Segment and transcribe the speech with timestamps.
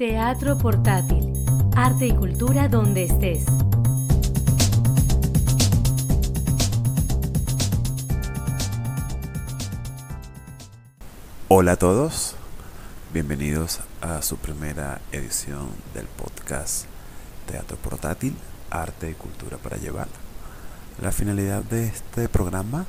[0.00, 1.30] Teatro portátil,
[1.76, 3.44] arte y cultura donde estés.
[11.48, 12.34] Hola a todos,
[13.12, 16.86] bienvenidos a su primera edición del podcast
[17.46, 18.34] Teatro Portátil,
[18.70, 20.08] Arte y Cultura para Llevar.
[21.02, 22.86] La finalidad de este programa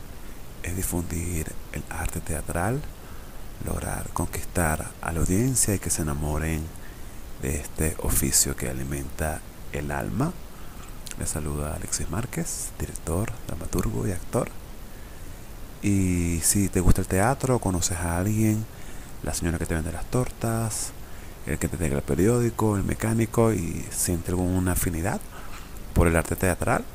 [0.64, 2.80] es difundir el arte teatral,
[3.66, 6.80] lograr conquistar a la audiencia y que se enamoren
[7.42, 9.42] de este oficio que alimenta
[9.74, 10.32] el alma.
[11.20, 14.50] Les saluda Alexis Márquez, director, dramaturgo y actor.
[15.82, 18.66] Y si te gusta el teatro, conoces a alguien,
[19.24, 20.92] la señora que te vende las tortas,
[21.48, 25.20] el que te tenga el periódico, el mecánico y siente alguna afinidad
[25.94, 26.86] por el arte teatral,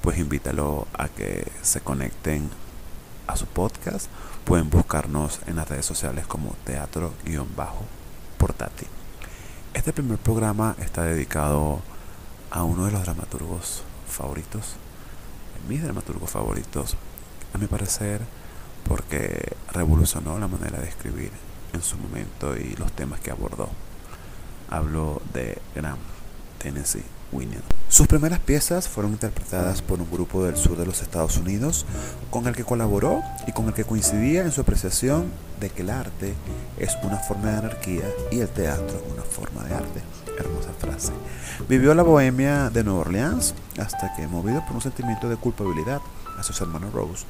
[0.00, 2.48] pues invítalo a que se conecten
[3.26, 4.06] a su podcast.
[4.44, 8.88] Pueden buscarnos en las redes sociales como teatro-portátil.
[9.72, 11.80] Este primer programa está dedicado
[12.50, 14.74] a uno de los dramaturgos favoritos,
[15.68, 16.96] mis dramaturgos favoritos,
[17.54, 18.20] a mi parecer,
[18.88, 21.30] porque revolucionó la manera de escribir
[21.72, 23.68] en su momento y los temas que abordó.
[24.68, 25.98] Hablo de Graham
[26.58, 27.19] Tennessee
[27.88, 31.86] Sus primeras piezas fueron interpretadas por un grupo del sur de los Estados Unidos
[32.30, 35.26] con el que colaboró y con el que coincidía en su apreciación
[35.60, 36.34] de que el arte
[36.78, 40.00] es una forma de anarquía y el teatro una forma de arte.
[40.38, 41.12] Hermosa frase.
[41.68, 46.00] Vivió la bohemia de Nueva Orleans hasta que, movido por un sentimiento de culpabilidad
[46.38, 47.26] hacia su hermano Rose,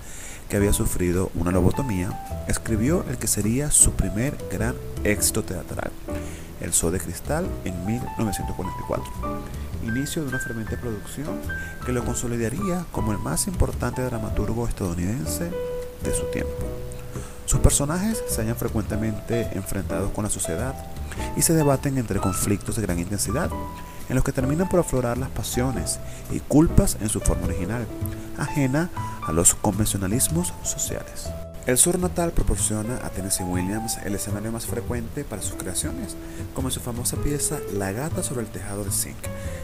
[0.48, 5.90] que había sufrido una lobotomía, escribió el que sería su primer gran éxito teatral,
[6.60, 11.41] El Sol de Cristal, en 1944 inicio de una ferviente producción
[11.84, 15.50] que lo consolidaría como el más importante dramaturgo estadounidense
[16.03, 16.53] de su tiempo.
[17.47, 20.75] Sus personajes se hallan frecuentemente enfrentados con la sociedad
[21.36, 23.51] y se debaten entre conflictos de gran intensidad,
[24.08, 25.98] en los que terminan por aflorar las pasiones
[26.31, 27.86] y culpas en su forma original,
[28.39, 28.91] ajena
[29.27, 31.30] a los convencionalismos sociales.
[31.66, 36.16] El sur natal proporciona a Tennessee Williams el escenario más frecuente para sus creaciones,
[36.54, 39.18] como en su famosa pieza La gata sobre el tejado de zinc,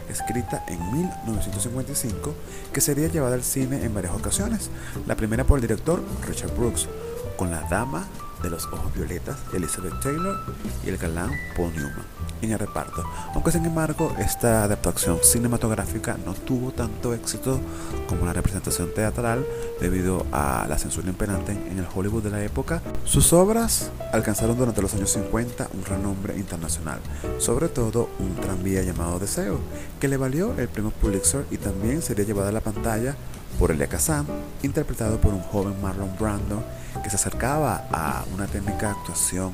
[0.07, 2.35] escrita en 1955,
[2.71, 4.69] que sería llevada al cine en varias ocasiones,
[5.07, 6.87] la primera por el director Richard Brooks,
[7.35, 8.07] con la dama
[8.41, 10.37] de los ojos violetas Elizabeth Taylor
[10.85, 12.05] y el galán Paul Newman
[12.41, 13.03] en el reparto.
[13.33, 17.59] Aunque sin embargo esta adaptación cinematográfica no tuvo tanto éxito
[18.07, 19.45] como la representación teatral
[19.79, 24.81] debido a la censura imperante en el Hollywood de la época, sus obras alcanzaron durante
[24.81, 26.99] los años 50 un renombre internacional,
[27.39, 29.59] sobre todo un tranvía llamado Deseo,
[29.99, 33.15] que le valió el premio Pulitzer y también sería llevada a la pantalla
[33.57, 34.25] por Elia Kazan,
[34.63, 36.63] interpretado por un joven Marlon Brando
[37.03, 39.53] que se acercaba a una técnica de actuación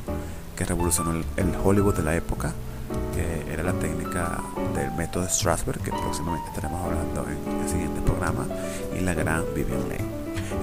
[0.56, 2.54] que revolucionó el Hollywood de la época,
[3.14, 4.42] que era la técnica
[4.76, 8.46] del método Strasberg, que próximamente estaremos hablando en el siguiente programa,
[8.98, 10.06] y la gran Vivian Leigh.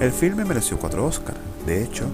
[0.01, 1.39] El filme mereció cuatro Oscars.
[1.67, 2.07] De hecho,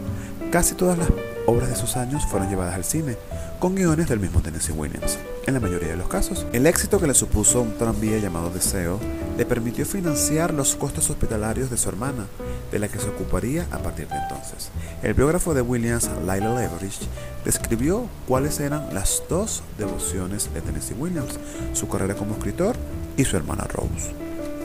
[0.50, 1.08] casi todas las
[1.46, 3.16] obras de sus años fueron llevadas al cine,
[3.58, 5.18] con guiones del mismo Tennessee Williams.
[5.46, 8.98] En la mayoría de los casos, el éxito que le supuso un tranvía llamado Deseo
[9.36, 12.26] le permitió financiar los costos hospitalarios de su hermana,
[12.70, 14.70] de la que se ocuparía a partir de entonces.
[15.02, 17.06] El biógrafo de Williams, Lila Leverage,
[17.44, 21.38] describió cuáles eran las dos devociones de Tennessee Williams,
[21.72, 22.76] su carrera como escritor
[23.16, 24.12] y su hermana Rose.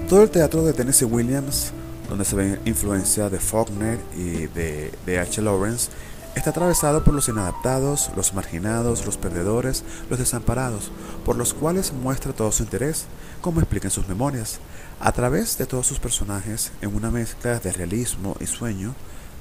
[0.09, 1.71] Todo el teatro de Tennessee Williams,
[2.09, 5.41] donde se ve influencia de Faulkner y de H.
[5.41, 5.89] Lawrence,
[6.35, 10.89] Está atravesado por los inadaptados, los marginados, los perdedores, los desamparados,
[11.25, 13.05] por los cuales muestra todo su interés,
[13.41, 14.59] como explica en sus memorias,
[15.01, 18.95] a través de todos sus personajes, en una mezcla de realismo y sueño,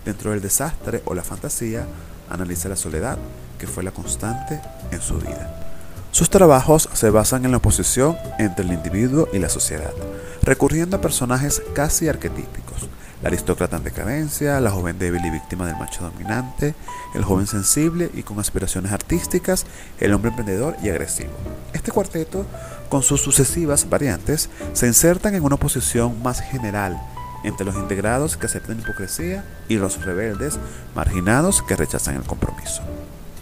[0.05, 1.87] dentro del desastre o la fantasía,
[2.29, 3.19] analiza la soledad,
[3.57, 5.71] que fue la constante en su vida.
[6.11, 9.93] Sus trabajos se basan en la oposición entre el individuo y la sociedad,
[10.43, 12.89] recurriendo a personajes casi arquetípicos,
[13.23, 16.75] la aristócrata en decadencia, la joven débil y víctima del macho dominante,
[17.15, 19.67] el joven sensible y con aspiraciones artísticas,
[19.99, 21.33] el hombre emprendedor y agresivo.
[21.73, 22.47] Este cuarteto,
[22.89, 27.01] con sus sucesivas variantes, se insertan en una posición más general
[27.45, 30.59] entre los integrados que aceptan hipocresía y los rebeldes
[30.95, 32.83] marginados que rechazan el compromiso.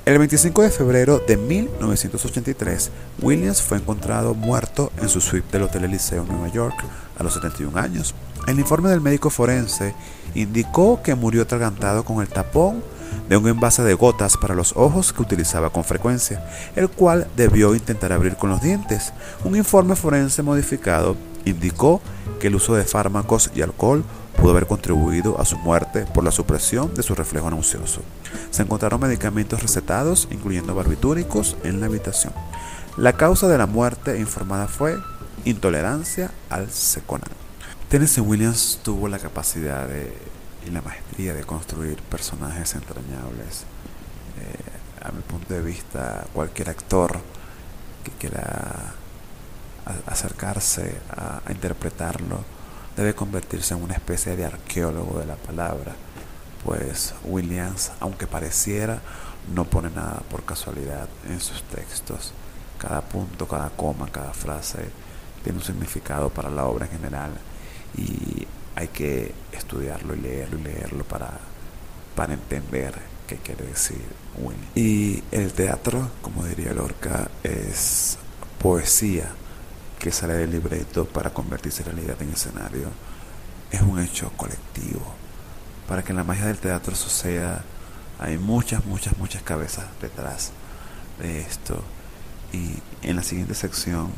[0.05, 2.91] El 25 de febrero de 1983,
[3.21, 6.77] Williams fue encontrado muerto en su suite del Hotel Eliseo en Nueva York
[7.19, 8.15] a los 71 años.
[8.49, 9.95] El informe del médico forense
[10.35, 12.83] indicó que murió atragantado con el tapón
[13.29, 16.43] de un envase de gotas para los ojos que utilizaba con frecuencia,
[16.75, 19.13] el cual debió intentar abrir con los dientes.
[19.45, 21.15] Un informe forense modificado
[21.45, 22.01] indicó
[22.41, 24.03] que el uso de fármacos y alcohol
[24.39, 28.01] pudo haber contribuido a su muerte por la supresión de su reflejo nauseoso.
[28.51, 32.33] Se encontraron medicamentos recetados, incluyendo barbitúricos, en la habitación.
[32.97, 34.97] La causa de la muerte informada fue
[35.45, 37.48] intolerancia al seconal.
[37.89, 39.89] Tennessee Williams tuvo la capacidad
[40.67, 43.65] y la maestría de construir personajes entrañables.
[44.39, 47.19] Eh, a mi punto de vista, cualquier actor
[48.05, 48.93] que quiera
[50.05, 52.45] acercarse a, interpretarlo
[52.95, 55.95] debe convertirse en una especie de arqueólogo de la palabra,
[56.67, 59.01] pues Williams, aunque pareciera,
[59.55, 62.35] no pone nada por casualidad en sus textos.
[62.77, 64.91] Cada punto, cada coma, cada frase
[65.43, 67.31] tiene un significado para la obra en general
[67.97, 71.31] y hay que estudiarlo y leerlo y leerlo para,
[72.15, 72.95] para entender
[73.27, 74.03] qué quiere decir
[74.37, 74.77] Williams.
[74.77, 78.19] Y el teatro, como diría Lorca, es
[78.61, 79.29] poesía
[79.99, 82.89] que sale del libreto para convertirse en realidad en escenario
[83.71, 85.15] es un hecho colectivo.
[85.87, 87.65] Para que la magia del teatro suceda,
[88.19, 90.53] hay muchas, muchas, muchas cabezas detrás
[91.19, 91.83] de esto.
[92.53, 94.11] Y en la siguiente sección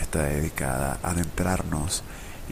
[0.00, 2.02] está dedicada a adentrarnos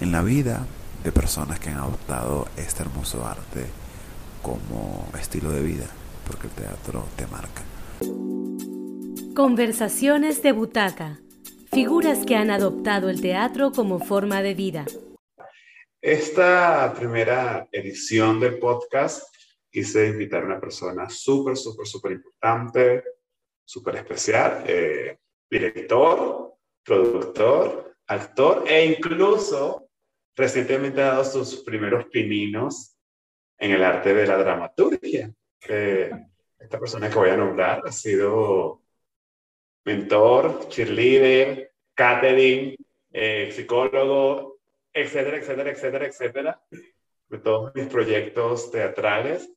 [0.01, 0.67] en la vida
[1.03, 3.67] de personas que han adoptado este hermoso arte
[4.43, 5.87] como estilo de vida,
[6.27, 7.63] porque el teatro te marca.
[9.35, 11.19] Conversaciones de butaca
[11.75, 14.85] Figuras que han adoptado el teatro como forma de vida.
[16.01, 19.25] Esta primera edición del podcast
[19.73, 23.03] quise invitar a una persona súper, súper, súper importante,
[23.65, 25.19] súper especial, eh,
[25.51, 26.55] director,
[26.85, 29.84] productor, actor e incluso
[30.37, 32.97] recientemente ha dado sus primeros pininos
[33.59, 35.33] en el arte de la dramaturgia.
[35.69, 36.11] Eh,
[36.59, 38.83] esta persona que voy a nombrar ha sido
[39.85, 42.75] mentor, cheerleader, catering,
[43.13, 44.59] eh, psicólogo,
[44.93, 46.63] etcétera, etcétera, etcétera, etcétera,
[47.29, 49.51] de todos mis proyectos teatrales.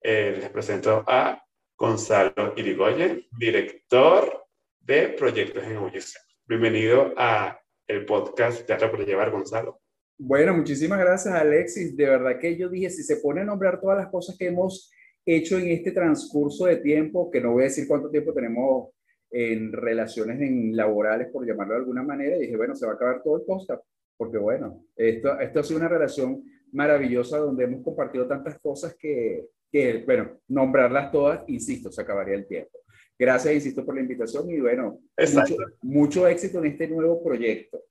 [0.00, 1.42] Eh, les presento a
[1.76, 4.46] Gonzalo Irigoyen, director
[4.80, 6.22] de proyectos en ebullición.
[6.44, 9.81] Bienvenido a el podcast Teatro por Llevar, Gonzalo.
[10.24, 11.96] Bueno, muchísimas gracias, Alexis.
[11.96, 14.88] De verdad que yo dije, si se pone a nombrar todas las cosas que hemos
[15.26, 18.90] hecho en este transcurso de tiempo, que no voy a decir cuánto tiempo tenemos
[19.32, 22.94] en relaciones en laborales, por llamarlo de alguna manera, y dije, bueno, se va a
[22.94, 23.82] acabar todo el podcast,
[24.16, 29.48] porque bueno, esto, esto ha sido una relación maravillosa donde hemos compartido tantas cosas que,
[29.72, 32.78] que, bueno, nombrarlas todas, insisto, se acabaría el tiempo.
[33.18, 35.00] Gracias, insisto, por la invitación y bueno,
[35.34, 37.82] mucho, mucho éxito en este nuevo proyecto.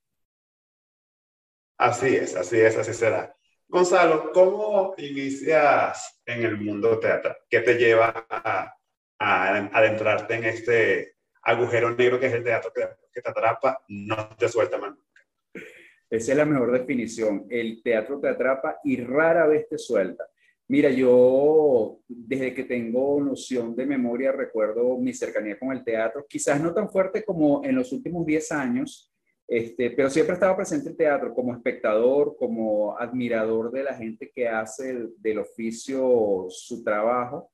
[1.82, 3.36] Así es, así es, así será.
[3.68, 7.38] Gonzalo, ¿cómo inicias en el mundo teatral?
[7.50, 8.78] ¿Qué te lleva a,
[9.18, 12.84] adentrarte en este agujero negro que es el teatro que,
[13.20, 15.66] te atrapa, no te suelta más nunca.
[16.08, 17.48] Esa es la mejor definición.
[17.50, 20.26] El teatro te atrapa y rara vez te suelta.
[20.68, 26.62] Mira, yo desde que tengo noción de memoria recuerdo mi cercanía con el teatro, quizás
[26.62, 29.11] no tan fuerte como en los últimos 10 años,
[29.52, 34.48] este, pero siempre estaba presente el teatro como espectador, como admirador de la gente que
[34.48, 37.52] hace del oficio su trabajo.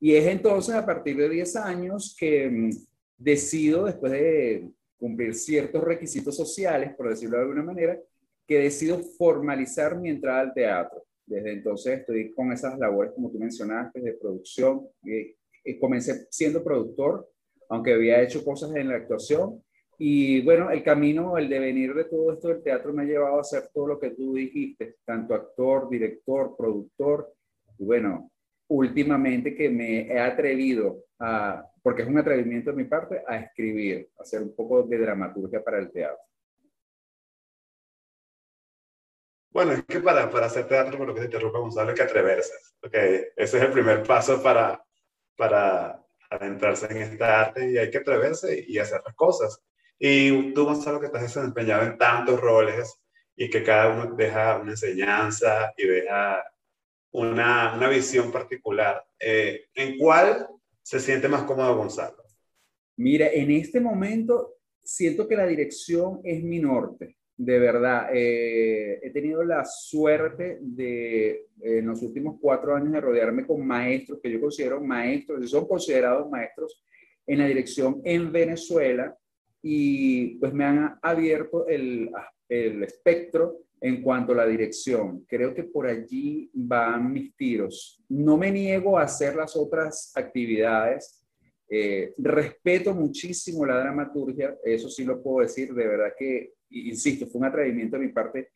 [0.00, 2.70] Y es entonces a partir de 10 años que mm,
[3.18, 8.00] decido, después de cumplir ciertos requisitos sociales, por decirlo de alguna manera,
[8.46, 11.04] que decido formalizar mi entrada al teatro.
[11.26, 14.88] Desde entonces estoy con esas labores, como tú mencionaste, de producción.
[15.06, 17.28] Eh, eh, comencé siendo productor,
[17.68, 19.62] aunque había hecho cosas en la actuación.
[19.98, 23.40] Y bueno, el camino, el devenir de todo esto del teatro me ha llevado a
[23.40, 27.32] hacer todo lo que tú dijiste, tanto actor, director, productor.
[27.78, 28.30] Y bueno,
[28.68, 34.08] últimamente que me he atrevido a porque es un atrevimiento de mi parte a escribir,
[34.18, 36.24] a hacer un poco de dramaturgia para el teatro.
[39.50, 42.02] Bueno, es que para, para hacer teatro, por lo que se interrumpe Gonzalo, hay que
[42.02, 42.54] atreverse.
[42.82, 43.26] Okay.
[43.36, 44.82] Ese es el primer paso para,
[45.36, 49.62] para adentrarse en esta arte y hay que atreverse y hacer las cosas.
[49.98, 53.00] Y tú, Gonzalo, que estás desempeñado en tantos roles
[53.36, 56.42] y que cada uno deja una enseñanza y deja
[57.12, 60.46] una, una visión particular, eh, ¿en cuál
[60.82, 62.24] se siente más cómodo Gonzalo?
[62.96, 68.08] Mira, en este momento siento que la dirección es mi norte, de verdad.
[68.12, 74.20] Eh, he tenido la suerte de, en los últimos cuatro años, de rodearme con maestros
[74.22, 76.84] que yo considero maestros, y son considerados maestros
[77.26, 79.16] en la dirección en Venezuela,
[79.66, 82.10] y pues me han abierto el,
[82.50, 85.24] el espectro en cuanto a la dirección.
[85.26, 88.04] Creo que por allí van mis tiros.
[88.10, 91.24] No me niego a hacer las otras actividades.
[91.66, 97.40] Eh, respeto muchísimo la dramaturgia, eso sí lo puedo decir, de verdad que, insisto, fue
[97.40, 98.50] un atrevimiento de mi parte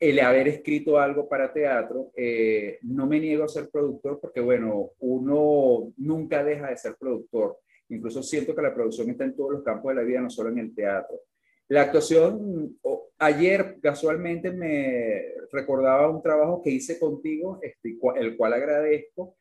[0.00, 2.10] el haber escrito algo para teatro.
[2.16, 7.58] Eh, no me niego a ser productor porque, bueno, uno nunca deja de ser productor.
[7.88, 10.50] Incluso siento que la producción está en todos los campos de la vida, no solo
[10.50, 11.20] en el teatro.
[11.68, 12.78] La actuación,
[13.18, 19.36] ayer casualmente me recordaba un trabajo que hice contigo, este, el cual agradezco,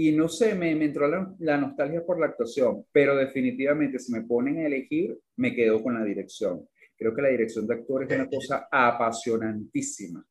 [0.00, 4.58] y no sé, me, entró la, nostalgia por la actuación, pero definitivamente si me ponen
[4.58, 6.68] a elegir, me quedo con la dirección.
[6.96, 10.24] Creo que la dirección de actores es una cosa apasionantísima.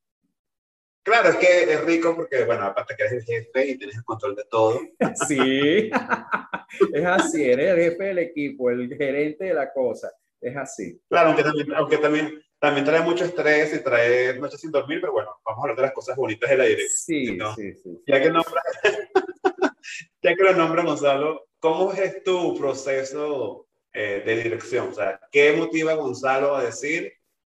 [1.07, 4.03] Claro, es que es rico porque, bueno, aparte que eres el jefe y tienes el
[4.03, 4.81] control de todo.
[5.25, 5.89] Sí,
[6.93, 10.11] es así, eres el jefe del equipo, el gerente de la cosa,
[10.41, 10.99] es así.
[11.07, 15.13] Claro, aunque también, aunque también, también trae mucho estrés y trae noches sin dormir, pero
[15.13, 17.55] bueno, vamos a hablar de las cosas bonitas de la dirección.
[17.55, 18.03] Sí, sí, sí.
[18.05, 18.61] Ya que, nombra,
[20.21, 24.89] ya que lo nombra Gonzalo, ¿cómo es tu proceso eh, de dirección?
[24.89, 27.13] O sea, ¿qué motiva a Gonzalo a decir,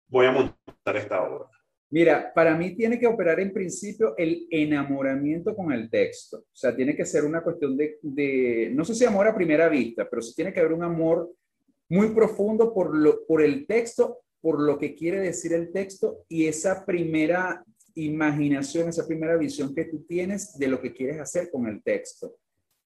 [0.07, 1.49] voy a montar esta obra?
[1.93, 6.39] Mira, para mí tiene que operar en principio el enamoramiento con el texto.
[6.39, 10.09] O sea, tiene que ser una cuestión de, no sé si amor a primera vista,
[10.09, 11.33] pero sí tiene que haber un amor
[11.89, 16.47] muy profundo por, lo, por el texto, por lo que quiere decir el texto y
[16.47, 17.65] esa primera
[17.97, 22.37] imaginación, esa primera visión que tú tienes de lo que quieres hacer con el texto.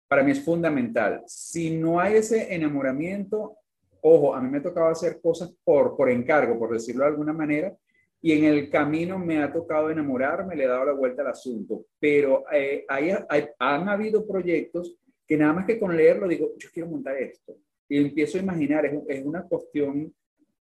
[0.08, 1.22] Para mí es fundamental.
[1.26, 3.58] Si no hay ese enamoramiento,
[4.00, 7.76] ojo, a mí me tocaba hacer cosas por, por encargo, por decirlo de alguna manera,
[8.24, 11.84] y en el camino me ha tocado enamorarme, le he dado la vuelta al asunto,
[12.00, 13.10] pero eh, hay,
[13.58, 17.54] han habido proyectos que nada más que con leerlo digo, yo quiero montar esto,
[17.86, 20.10] y empiezo a imaginar, es, es una cuestión,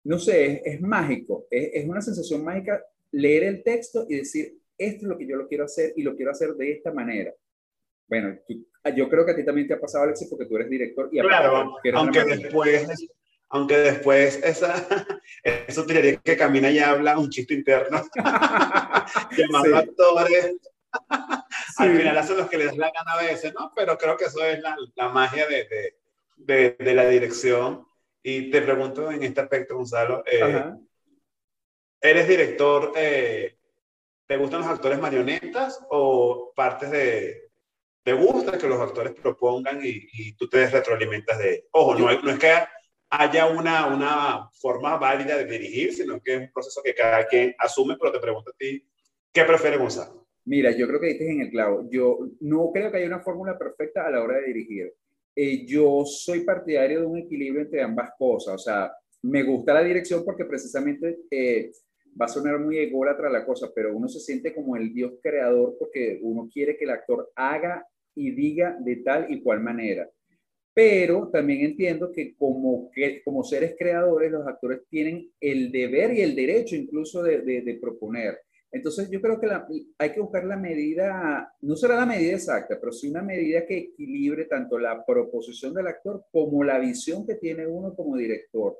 [0.03, 5.05] no sé, es, mágico, es, es, una sensación mágica leer el texto y decir, esto
[5.05, 7.33] es lo que yo lo quiero hacer y lo quiero hacer de esta manera.
[8.09, 8.37] Bueno,
[8.93, 11.21] yo creo que a ti también te ha pasado, Alexis, porque tú eres director y
[11.21, 12.89] claro, aunque después
[13.53, 14.73] aunque después esa,
[15.43, 18.01] eso tiraría que camina y habla un chiste interno,
[19.37, 20.55] llamando actores.
[21.77, 23.71] Al final hacen los que les la gana a veces, ¿no?
[23.75, 25.93] Pero creo que eso es la, la magia de,
[26.35, 27.85] de, de, la dirección.
[28.23, 30.73] Y te pregunto en este aspecto, Gonzalo, eh,
[32.01, 33.59] ¿eres director, eh,
[34.25, 37.51] te gustan los actores marionetas o partes de,
[38.01, 42.31] te gusta que los actores propongan y, y tú te retroalimentas de, ojo, no, no
[42.31, 42.51] es que
[43.15, 47.53] haya una, una forma válida de dirigir, sino que es un proceso que cada quien
[47.59, 48.83] asume, pero te pregunto a ti,
[49.31, 50.25] ¿qué prefiere Gonzalo?
[50.45, 51.87] Mira, yo creo que dices en el clavo.
[51.91, 54.93] Yo no creo que haya una fórmula perfecta a la hora de dirigir.
[55.35, 58.55] Eh, yo soy partidario de un equilibrio entre ambas cosas.
[58.55, 58.91] O sea,
[59.21, 61.71] me gusta la dirección porque precisamente eh,
[62.19, 65.75] va a sonar muy ególatra la cosa, pero uno se siente como el Dios creador
[65.77, 70.09] porque uno quiere que el actor haga y diga de tal y cual manera
[70.73, 76.21] pero también entiendo que como, que como seres creadores, los actores tienen el deber y
[76.21, 78.39] el derecho incluso de, de, proponer.
[78.71, 79.47] Entonces yo creo que
[79.99, 83.77] hay que buscar la medida, no será la medida exacta, pero sí una medida que
[83.77, 88.75] equilibre tanto la proposición del actor como la visión que tiene uno como director.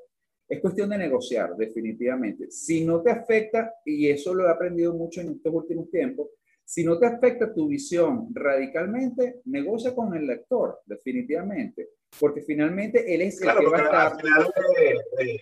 [0.48, 2.50] Es cuestión de negociar, definitivamente.
[2.50, 6.28] Si no te afecta, y eso lo he aprendido mucho en estos últimos tiempos,
[6.64, 13.22] si no te afecta tu visión radicalmente, negocia con el lector, definitivamente, porque finalmente él
[13.22, 14.20] es el que va a estar...
[14.20, 15.40] Final, eh,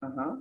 [0.00, 0.40] Ajá.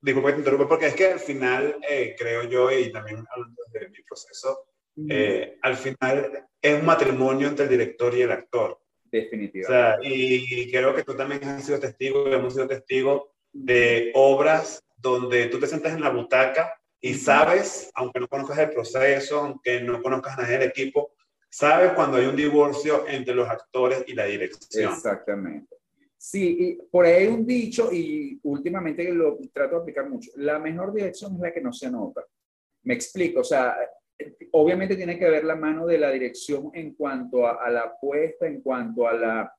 [0.00, 3.24] Disculpe que te interrumpa, porque es que al final, eh, creo yo, y también
[3.72, 4.66] de mi proceso,
[5.08, 8.78] eh, al final es un matrimonio entre el director y el actor.
[9.04, 9.66] Definitivamente.
[9.66, 13.22] O sea, y creo que tú también has sido testigo, hemos sido testigos
[13.52, 18.70] de obras donde tú te sientas en la butaca y sabes, aunque no conozcas el
[18.70, 21.14] proceso, aunque no conozcas a del equipo,
[21.50, 24.92] sabes cuando hay un divorcio entre los actores y la dirección.
[24.92, 25.76] Exactamente.
[26.16, 30.60] Sí, y por ahí hay un dicho, y últimamente lo trato de aplicar mucho, la
[30.60, 32.24] mejor dirección es la que no se nota.
[32.84, 33.76] Me explico, o sea,
[34.52, 38.46] obviamente tiene que ver la mano de la dirección en cuanto a, a la apuesta,
[38.46, 39.52] en cuanto a la,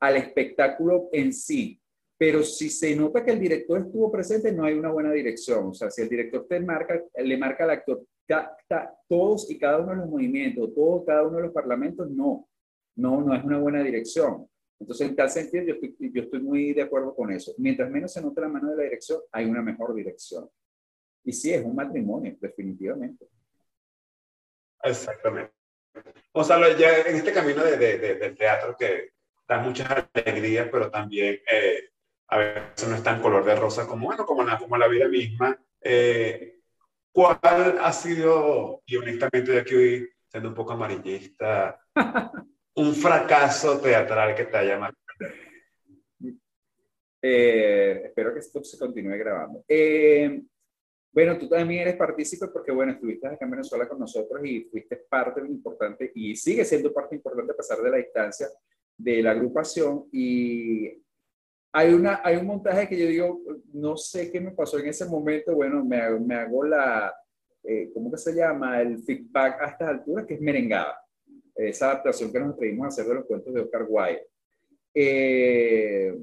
[0.00, 1.78] al espectáculo en sí,
[2.18, 5.68] pero si se nota que el director estuvo presente, no hay una buena dirección.
[5.68, 8.04] O sea, si el director te marca, le marca al actor
[9.08, 12.48] todos y cada uno de los movimientos, todos cada uno de los parlamentos, no,
[12.96, 14.46] no, no es una buena dirección.
[14.80, 17.54] Entonces, en tal sentido, yo estoy, yo estoy muy de acuerdo con eso.
[17.58, 20.48] Mientras menos se nota la mano de la dirección, hay una mejor dirección.
[21.24, 23.26] Y sí, es un matrimonio, definitivamente.
[24.82, 25.52] Exactamente.
[26.32, 29.12] Gonzalo, ya en este camino de, de, del teatro que
[29.48, 31.90] da muchas alegrías, pero también eh,
[32.28, 35.08] a veces no es tan color de rosa como, bueno, como la, como la vida
[35.08, 35.58] misma.
[35.80, 36.60] Eh,
[37.10, 41.80] ¿Cuál ha sido, y honestamente de aquí siendo un poco amarillista,
[42.76, 44.98] un fracaso teatral que te haya marcado?
[47.20, 49.64] Eh, espero que esto se continúe grabando.
[49.66, 50.42] Eh,
[51.10, 54.96] bueno, tú también eres partícipe porque, bueno, estuviste acá en Venezuela con nosotros y fuiste
[55.08, 58.48] parte importante y sigue siendo parte importante a pesar de la distancia
[58.96, 61.02] de la agrupación y
[61.72, 65.04] hay, una, hay un montaje que yo digo, no sé qué me pasó en ese
[65.06, 67.14] momento, bueno, me hago, me hago la,
[67.62, 68.80] eh, ¿cómo que se llama?
[68.80, 71.00] El feedback a estas alturas, que es merengada,
[71.54, 74.28] esa adaptación que nos atrevimos a hacer de los cuentos de Oscar Wilde.
[74.94, 76.18] Eh,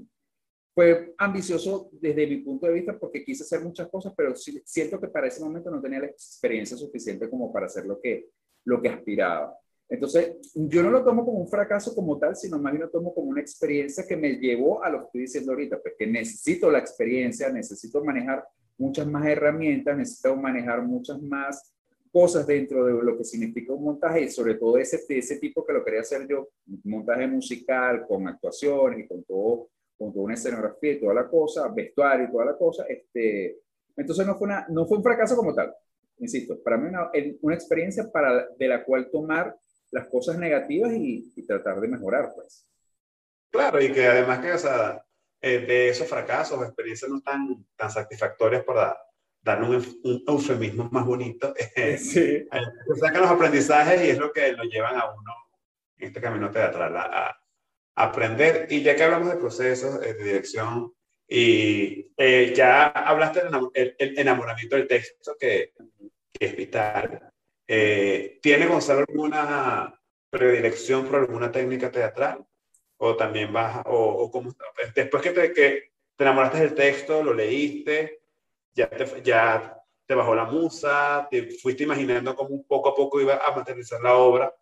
[0.74, 5.08] fue ambicioso desde mi punto de vista porque quise hacer muchas cosas, pero siento que
[5.08, 8.30] para ese momento no tenía la experiencia suficiente como para hacer lo que,
[8.66, 9.58] lo que aspiraba.
[9.88, 13.14] Entonces, yo no lo tomo como un fracaso como tal, sino más bien lo tomo
[13.14, 16.80] como una experiencia que me llevó a lo que estoy diciendo ahorita, porque necesito la
[16.80, 18.44] experiencia, necesito manejar
[18.78, 21.72] muchas más herramientas, necesito manejar muchas más
[22.12, 25.74] cosas dentro de lo que significa un montaje y sobre todo ese, ese tipo que
[25.74, 26.50] lo quería hacer yo,
[26.86, 31.68] montaje musical con actuaciones y con todo con toda una escenografía y toda la cosa,
[31.70, 33.60] vestuario y toda la cosa, este,
[33.96, 35.74] entonces no fue, una, no fue un fracaso como tal,
[36.18, 37.10] insisto, para mí una,
[37.42, 39.56] una experiencia para, de la cual tomar
[39.92, 42.68] las cosas negativas y, y, tratar de mejorar, pues.
[43.52, 45.06] Claro, y que además que, o sea,
[45.42, 48.98] eh, de esos fracasos experiencias no tan, tan satisfactorias para
[49.46, 52.20] dar un, un, eufemismo más bonito, eh, sí.
[52.52, 55.34] eh, sacan los aprendizajes y es lo que lo llevan a uno
[55.98, 57.40] en este camino teatral a,
[57.98, 58.68] aprender.
[58.70, 60.94] Y ya que hablamos de procesos eh, de dirección
[61.28, 62.08] y
[62.54, 65.74] ya hablaste del el enamoramiento del texto, que,
[66.34, 67.32] que es vital,
[67.68, 72.46] eh, ¿tiene Gonzalo alguna predilección por alguna técnica teatral?
[72.98, 74.56] ¿O también vas, o, o como,
[74.96, 78.22] después que te, que te enamoraste del texto, lo leíste,
[78.74, 83.38] ya te, ya te bajó la musa, te fuiste imaginando cómo poco a poco iba
[83.38, 84.54] a materializar la obra?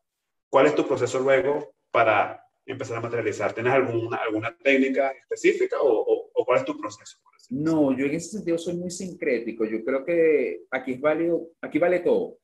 [0.50, 3.54] ¿Cuál es tu proceso luego para empezar a materializar?
[3.54, 7.18] ¿Tienes alguna, alguna técnica específica o, o, cuál es tu proceso?
[7.50, 9.66] No, yo en ese sentido soy muy sincrético.
[9.66, 12.38] Yo creo que aquí, es válido, aquí vale todo.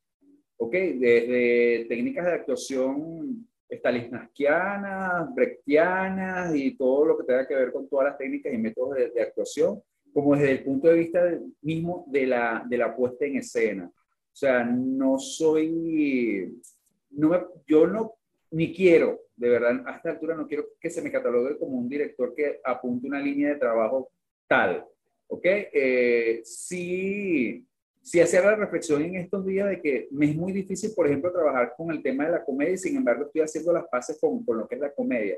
[0.59, 0.71] ¿Ok?
[0.71, 8.07] Desde técnicas de actuación stalinskianas, brechtianas y todo lo que tenga que ver con todas
[8.09, 9.81] las técnicas y métodos de, de actuación,
[10.13, 13.85] como desde el punto de vista mismo de la, de la puesta en escena.
[13.85, 16.59] O sea, no soy,
[17.11, 18.15] no me, yo no,
[18.51, 21.87] ni quiero de verdad, a esta altura no quiero que se me catalogue como un
[21.87, 24.11] director que apunte una línea de trabajo
[24.47, 24.85] tal,
[25.27, 25.45] ¿ok?
[25.45, 27.65] Eh, sí,
[28.09, 31.31] sí hacer la reflexión en estos días de que me es muy difícil, por ejemplo,
[31.31, 34.43] trabajar con el tema de la comedia y sin embargo estoy haciendo las paces con,
[34.43, 35.37] con lo que es la comedia.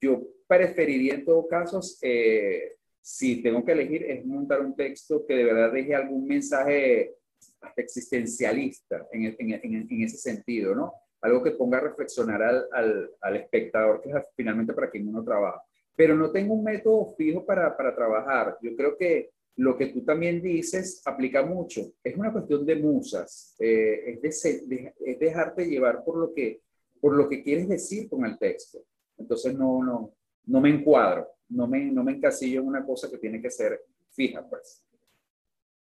[0.00, 5.36] Yo preferiría en todo caso, eh, si tengo que elegir, es montar un texto que
[5.36, 7.14] de verdad deje algún mensaje
[7.60, 10.92] hasta existencialista en, en, en, en ese sentido, ¿no?
[11.22, 15.22] algo que ponga a reflexionar al, al, al, espectador, que es finalmente para quien uno
[15.22, 15.62] trabaja.
[15.94, 18.56] Pero no tengo un método fijo para, para trabajar.
[18.62, 21.92] Yo creo que lo que tú también dices aplica mucho.
[22.02, 26.62] Es una cuestión de musas, eh, es, de, es, dejarte llevar por lo, que,
[27.00, 28.78] por lo que quieres decir con el texto.
[29.18, 30.14] Entonces no, no,
[30.46, 33.82] no me encuadro, no me, no me encasillo en una cosa que tiene que ser
[34.10, 34.82] fija, pues.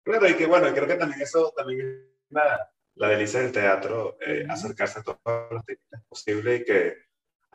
[0.03, 4.17] Claro, y que bueno, creo que también eso también es una, la delicia del teatro,
[4.25, 6.95] eh, acercarse a todas las técnicas posibles y que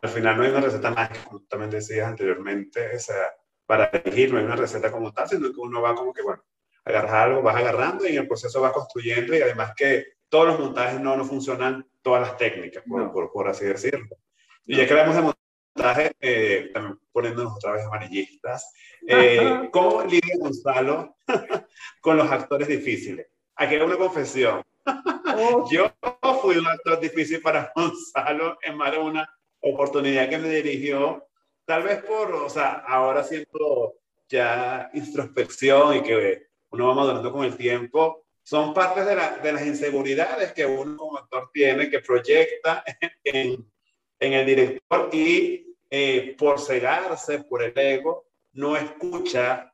[0.03, 3.35] al final no hay una receta mágica, como también decías anteriormente, o sea,
[3.67, 6.43] para elegir no hay una receta como tal, sino que uno va como que, bueno,
[6.85, 10.59] agarras algo, vas agarrando y en el proceso vas construyendo y además que todos los
[10.59, 13.13] montajes no, no funcionan todas las técnicas, por, no.
[13.13, 14.17] por, por, así decirlo.
[14.65, 15.35] Y ya que hablamos de
[15.77, 18.73] montaje, eh, también poniéndonos otra vez amarillistas,
[19.07, 21.17] eh, ¿cómo lidia Gonzalo
[22.01, 23.27] con los actores difíciles?
[23.57, 24.63] Aquí hay una confesión.
[24.85, 25.69] Oh.
[25.71, 25.93] Yo
[26.41, 29.29] fui un actor difícil para Gonzalo en más de una
[29.61, 31.27] oportunidad que me dirigió,
[31.67, 33.97] tal vez por, o sea, ahora siento
[34.29, 39.53] ya introspección y que uno va madurando con el tiempo, son partes de, la, de
[39.53, 42.85] las inseguridades que uno como actor tiene, que proyecta
[43.25, 43.71] en,
[44.19, 49.73] en el director y eh, por cegarse por el ego, no escucha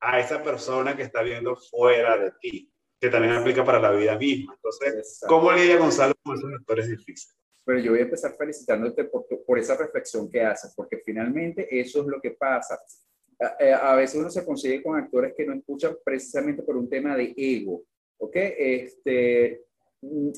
[0.00, 4.16] a esa persona que está viendo fuera de ti que también aplica para la vida
[4.16, 4.54] misma.
[4.54, 5.34] Entonces, Exacto.
[5.34, 7.36] ¿cómo lidia Gonzalo con esos actores difíciles?
[7.66, 12.00] Pero yo voy a empezar felicitándote por, por esa reflexión que haces, porque finalmente eso
[12.00, 12.78] es lo que pasa.
[13.40, 16.88] A, eh, a, veces uno se consigue con actores que no escuchan precisamente por un
[16.88, 17.82] tema de ego,
[18.18, 18.36] ¿ok?
[18.36, 19.64] Este,
[20.00, 20.30] mm,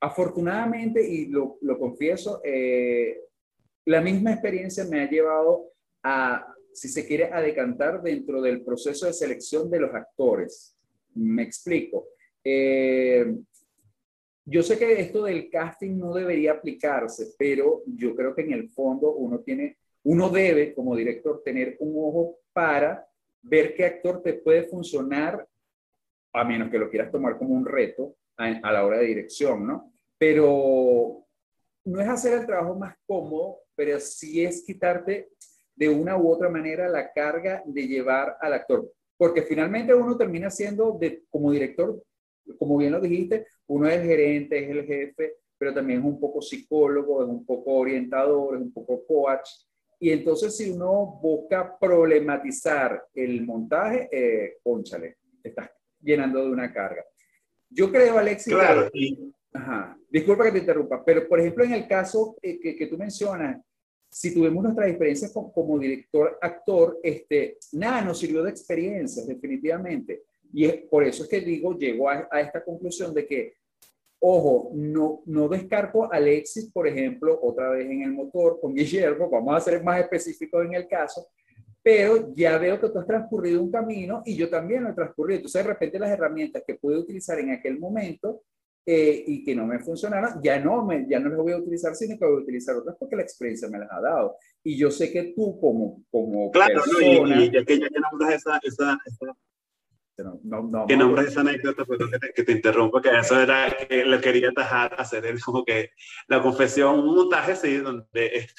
[0.00, 3.18] afortunadamente, y lo, lo confieso, eh,
[3.86, 9.06] la misma experiencia me ha llevado a, si se quiere, a decantar dentro del proceso
[9.06, 10.76] de selección de los actores.
[11.14, 12.08] Me explico.
[12.44, 13.34] Eh,
[14.46, 18.68] yo sé que esto del casting no debería aplicarse, pero yo creo que en el
[18.68, 23.06] fondo uno tiene, uno debe como director tener un ojo para
[23.42, 25.46] ver qué actor te puede funcionar,
[26.32, 29.92] a menos que lo quieras tomar como un reto a, la hora de dirección, ¿no?
[30.18, 31.24] Pero
[31.84, 35.30] no es hacer el trabajo más cómodo, pero sí es quitarte
[35.74, 38.92] de una u otra manera la carga de llevar al actor.
[39.16, 42.02] Porque finalmente uno termina siendo, de, como director,
[42.58, 46.20] como bien lo dijiste, uno es el gerente, es el jefe, pero también es un
[46.20, 49.48] poco psicólogo, es un poco orientador, es un poco coach.
[49.98, 57.04] Y entonces si uno busca problematizar el montaje, eh, conchale, estás llenando de una carga.
[57.70, 58.90] Yo creo, Alexis, claro,
[59.52, 59.96] Ajá.
[60.10, 63.64] Disculpa que te interrumpa, pero por ejemplo, en el caso eh, que, que, tú mencionas,
[64.10, 70.24] si tuvimos nuestras experiencias como, como, director, actor, este, nada, nos sirvió de experiencias, definitivamente.
[70.54, 73.54] Y es, por eso es que digo, llego a, a, esta conclusión de que,
[74.20, 79.28] ojo, no, no descargo a Alexis, por ejemplo, otra vez en el motor con Guillermo,
[79.28, 81.26] vamos a ser más específicos en el caso,
[81.82, 85.38] pero ya veo que tú has transcurrido un camino y yo también lo he transcurrido.
[85.38, 88.42] Entonces, de repente, las herramientas que pude utilizar en aquel momento
[88.86, 91.96] eh, y que no me funcionaron, ya no, me, ya no las voy a utilizar,
[91.96, 94.36] sino que voy a utilizar otras porque la experiencia me las ha dado.
[94.62, 97.34] Y yo sé que tú como, como claro, persona...
[97.34, 99.36] No, y, ya que ya que esa, esa, esa
[100.18, 103.76] no, no, que nombres esa anécdota, perdón que te, que te interrumpa, que eso era
[103.76, 105.90] que lo quería atajar, hacer el, como que
[106.28, 108.06] la confesión, un montaje, sí, donde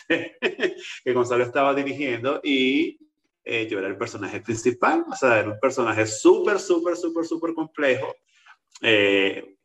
[0.07, 0.37] este,
[1.03, 2.99] que Gonzalo estaba dirigiendo y
[3.43, 7.53] eh, yo era el personaje principal, o sea, era un personaje súper, súper, súper, súper
[7.53, 8.15] complejo
[8.81, 9.57] eh,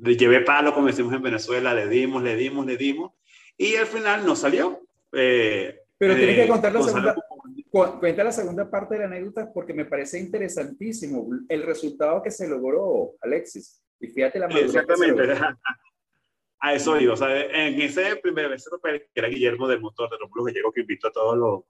[0.00, 3.12] le llevé palo, como decimos en Venezuela, le dimos, le dimos, le dimos,
[3.56, 4.80] y al final no salió.
[5.12, 7.14] Eh, Pero tienes que eh, contar la segunda,
[7.74, 12.48] cuenta la segunda parte de la anécdota porque me parece interesantísimo el resultado que se
[12.48, 13.82] logró, Alexis.
[13.98, 15.22] Y fíjate la Exactamente.
[16.60, 17.12] A eso iba.
[17.12, 20.80] O sea, en ese primer vez que era Guillermo del Motor de Rómulo Gallego, que
[20.80, 21.64] invito a todos los,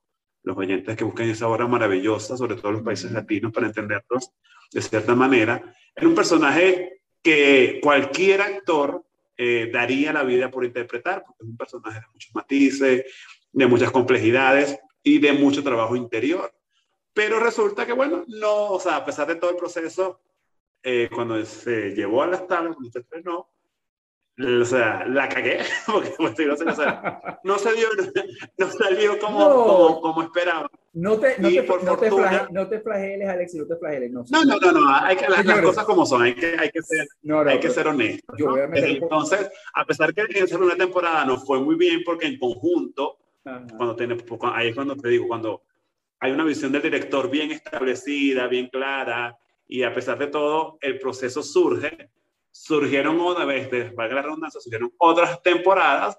[0.44, 4.30] los oyentes que busquen esa obra maravillosa, sobre todo los países latinos, para entenderlos
[4.70, 5.74] de cierta manera.
[5.96, 9.04] Era un personaje que cualquier actor
[9.36, 13.04] eh, daría la vida por interpretar, porque es un personaje de muchos matices,
[13.52, 16.52] de muchas complejidades y de mucho trabajo interior.
[17.12, 20.20] Pero resulta que, bueno, no, o sea, a pesar de todo el proceso,
[20.82, 23.48] eh, cuando se llevó a las tablas, cuando se estrenó,
[24.36, 26.64] o sea, la cagué, porque pues, no, se,
[27.44, 27.86] no, se dio,
[28.58, 30.68] no salió como, no, como, como, esperaba.
[30.92, 34.12] No te, no, te, no, te flage, no te flageles, Alex, no te flageles.
[34.12, 36.82] No, no, no, no, hay que las, las cosas como son, hay que, hay que
[36.82, 37.06] ser,
[37.46, 38.34] hay que ser honesto.
[38.36, 42.26] Yo voy a Entonces, a pesar que en una temporada no fue muy bien, porque
[42.26, 44.16] en conjunto, cuando tiene,
[44.54, 45.62] ahí es cuando te digo, cuando
[46.20, 50.98] hay una visión del director bien establecida, bien clara, y a pesar de todo, el
[50.98, 52.10] proceso surge
[52.54, 56.16] surgieron otra vez, valga la redundancia, surgieron otras temporadas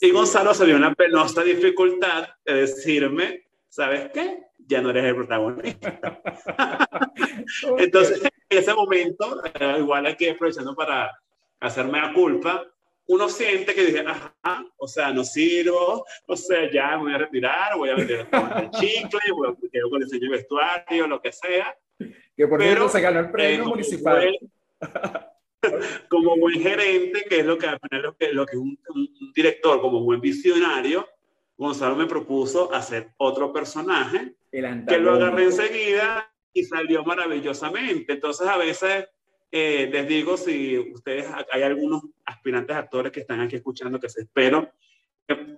[0.00, 4.42] y Gonzalo se vio una penosa dificultad de decirme, ¿sabes qué?
[4.58, 6.20] Ya no eres el protagonista.
[7.78, 9.42] Entonces, en ese momento,
[9.78, 11.10] igual aquí aprovechando para
[11.58, 12.66] hacerme la culpa,
[13.08, 17.18] uno siente que dije, ajá, o sea, no sirvo, o sea, ya me voy a
[17.18, 21.32] retirar, voy a vender el chicle, voy a quedar con el diseño vestuario, lo que
[21.32, 21.74] sea.
[22.36, 24.38] Que por ejemplo se ganó el premio eh, municipal.
[26.08, 30.04] como buen gerente, que es lo que lo que, lo que un, un, director, como
[30.04, 31.08] buen visionario,
[31.56, 38.12] Gonzalo me propuso hacer otro personaje que lo agarré enseguida y salió maravillosamente.
[38.12, 39.08] Entonces, a veces
[39.50, 44.22] eh, les digo, si ustedes, hay algunos aspirantes actores que están aquí escuchando, que se
[44.22, 44.70] espero,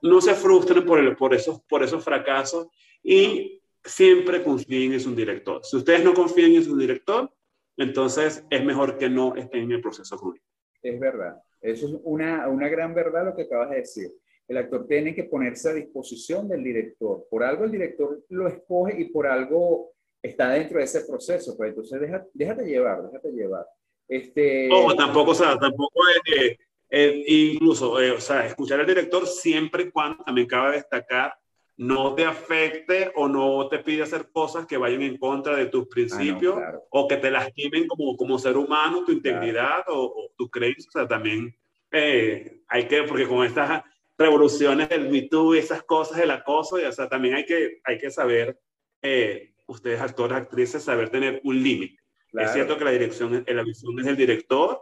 [0.02, 2.68] no se frustren por, el, por, esos, por esos fracasos
[3.02, 5.64] y siempre confíen en su director.
[5.64, 7.32] Si ustedes no confían en su director,
[7.76, 10.44] entonces es mejor que no estén en el proceso conmigo.
[10.82, 14.10] Es verdad, eso es una, una gran verdad lo que acabas de decir.
[14.48, 17.26] El actor tiene que ponerse a disposición del director.
[17.30, 21.56] Por algo el director lo escoge y por algo está dentro de ese proceso.
[21.56, 23.66] Pues entonces deja, déjate llevar, déjate llevar.
[24.10, 24.68] Este...
[24.70, 26.58] Ojo, tampoco, o sea, tampoco es
[26.90, 31.34] eh, incluso, eh, o sea, escuchar al director siempre y cuando también cabe destacar
[31.76, 35.86] no te afecte o no te pide hacer cosas que vayan en contra de tus
[35.86, 36.82] principios ah, no, claro.
[36.90, 40.02] o que te lastimen como, como ser humano, tu integridad claro.
[40.02, 40.88] o, o, tu creencia.
[40.88, 41.56] O sea, también
[41.92, 43.82] eh, hay que, porque con estas
[44.18, 47.80] revoluciones del Me Too y esas cosas, el acoso, y, o sea, también hay que,
[47.84, 48.58] hay que saber,
[49.00, 51.99] eh, ustedes actores, actrices, saber tener un límite.
[52.30, 52.46] Claro.
[52.46, 54.80] Es cierto que la dirección, la visión es el director,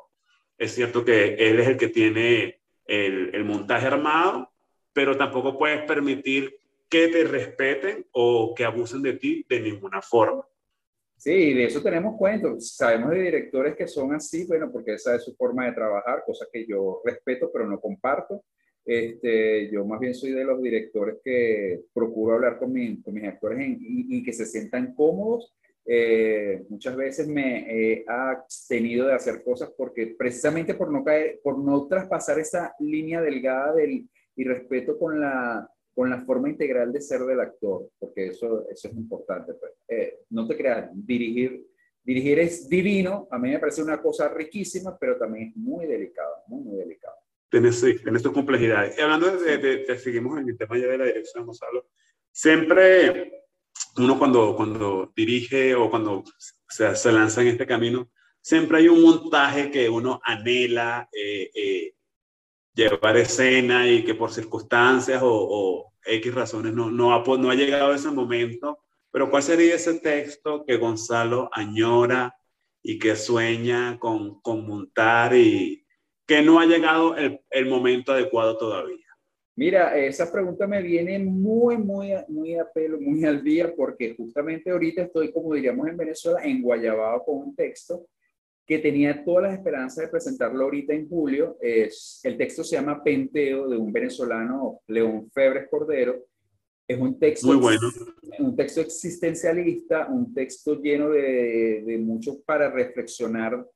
[0.56, 4.50] es cierto que él es el que tiene el, el montaje armado,
[4.92, 6.58] pero tampoco puedes permitir
[6.88, 10.44] que te respeten o que abusen de ti de ninguna forma.
[11.16, 12.76] Sí, de eso tenemos cuentos.
[12.76, 16.46] Sabemos de directores que son así, bueno, porque esa es su forma de trabajar, cosa
[16.52, 18.44] que yo respeto, pero no comparto.
[18.84, 23.24] Este, yo más bien soy de los directores que procuro hablar con, mi, con mis
[23.24, 25.54] actores en, y, y, que se sientan cómodos.
[25.90, 31.58] Eh, muchas veces me he abstenido de hacer cosas porque precisamente por no caer, por
[31.58, 37.00] no traspasar esa línea delgada del, y respeto con la, con la forma integral de
[37.00, 39.54] ser del actor, porque eso, eso es importante.
[39.54, 39.72] Pues.
[39.88, 41.66] Eh, no te creas, dirigir,
[42.04, 46.34] dirigir es divino, a mí me parece una cosa riquísima, pero también es muy delicado,
[46.48, 47.16] muy, muy delicado.
[47.50, 48.98] Tienes, tienes tus complejidades.
[48.98, 51.86] Y hablando de, de, seguimos en el tema ya de la dirección, Gonzalo,
[52.30, 53.47] siempre
[53.98, 56.24] uno cuando, cuando dirige o cuando
[56.68, 61.94] se, se lanza en este camino, siempre hay un montaje que uno anhela eh, eh,
[62.74, 67.54] llevar escena y que por circunstancias o, o X razones no, no, ha, no ha
[67.54, 68.78] llegado ese momento.
[69.10, 72.36] Pero ¿cuál sería ese texto que Gonzalo añora
[72.82, 75.84] y que sueña con, con montar y
[76.26, 79.07] que no ha llegado el, el momento adecuado todavía?
[79.58, 84.70] Mira, esa pregunta me viene muy, muy, muy a pelo, muy al día, porque justamente
[84.70, 88.06] ahorita estoy, como diríamos en Venezuela, en Guayabao con un texto
[88.64, 91.56] que tenía todas las esperanzas de presentarlo ahorita en julio.
[91.60, 96.24] Es, el texto se llama Penteo, de un venezolano, León Febres Cordero.
[96.86, 97.88] Es un texto, muy bueno.
[98.38, 103.66] un texto existencialista, un texto lleno de, de mucho para reflexionar.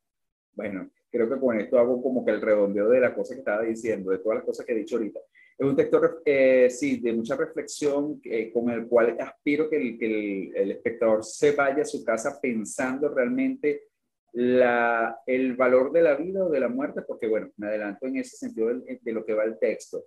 [0.55, 3.63] Bueno, creo que con esto hago como que el redondeo de la cosa que estaba
[3.63, 5.19] diciendo, de todas las cosas que he dicho ahorita.
[5.63, 9.97] Es un texto, eh, sí, de mucha reflexión eh, con el cual aspiro que, el,
[9.97, 13.85] que el, espectador se vaya a su casa pensando realmente
[14.33, 18.17] la, el valor de la vida o de la muerte, porque bueno, me adelanto en
[18.17, 20.07] ese sentido de, de lo que va el texto.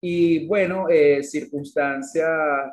[0.00, 2.26] Y bueno, eh, circunstancias,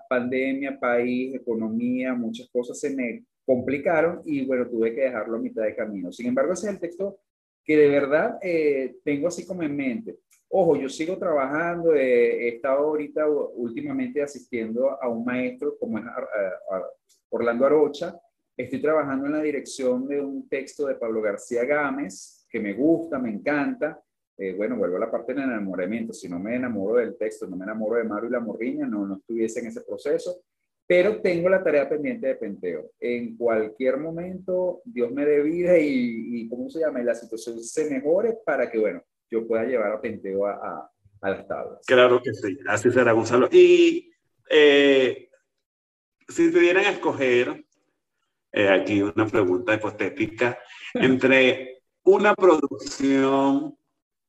[0.07, 5.63] pandemia, país, economía, muchas cosas se me complicaron y bueno, tuve que dejarlo a mitad
[5.63, 6.13] de camino.
[6.13, 7.19] Sin embargo, ese es el texto
[7.61, 10.15] que de verdad eh, tengo así como en mente.
[10.53, 16.03] Ojo, yo sigo trabajando, he estado ahorita últimamente asistiendo a un maestro como es
[17.29, 18.19] Orlando Arocha.
[18.57, 23.17] Estoy trabajando en la dirección de un texto de Pablo García Gámez, que me gusta,
[23.17, 24.03] me encanta.
[24.37, 26.11] Eh, bueno, vuelvo a la parte del enamoramiento.
[26.11, 29.07] Si no me enamoro del texto, no me enamoro de Mario y la Morriña, no,
[29.07, 30.41] no estuviese en ese proceso.
[30.85, 32.91] Pero tengo la tarea pendiente de penteo.
[32.99, 36.99] En cualquier momento, Dios me dé vida y, y ¿cómo se llama?
[36.99, 40.91] Y la situación se mejore para que, bueno, yo pueda llevar a Penteo a,
[41.21, 41.85] a, las tablas.
[41.87, 43.47] Claro que sí, así será, Gonzalo.
[43.51, 44.11] Y
[44.49, 45.29] eh,
[46.27, 47.65] si te dieran a escoger,
[48.51, 50.59] eh, aquí una pregunta hipotética,
[50.93, 53.77] entre una producción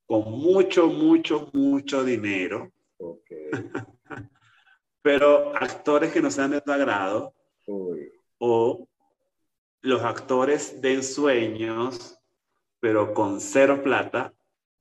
[0.07, 3.51] con mucho, mucho, mucho dinero, okay.
[5.03, 7.35] pero actores que no sean de tu agrado,
[7.67, 8.12] Uy.
[8.38, 8.87] o
[9.81, 12.21] los actores de ensueños,
[12.79, 14.33] pero con cero plata,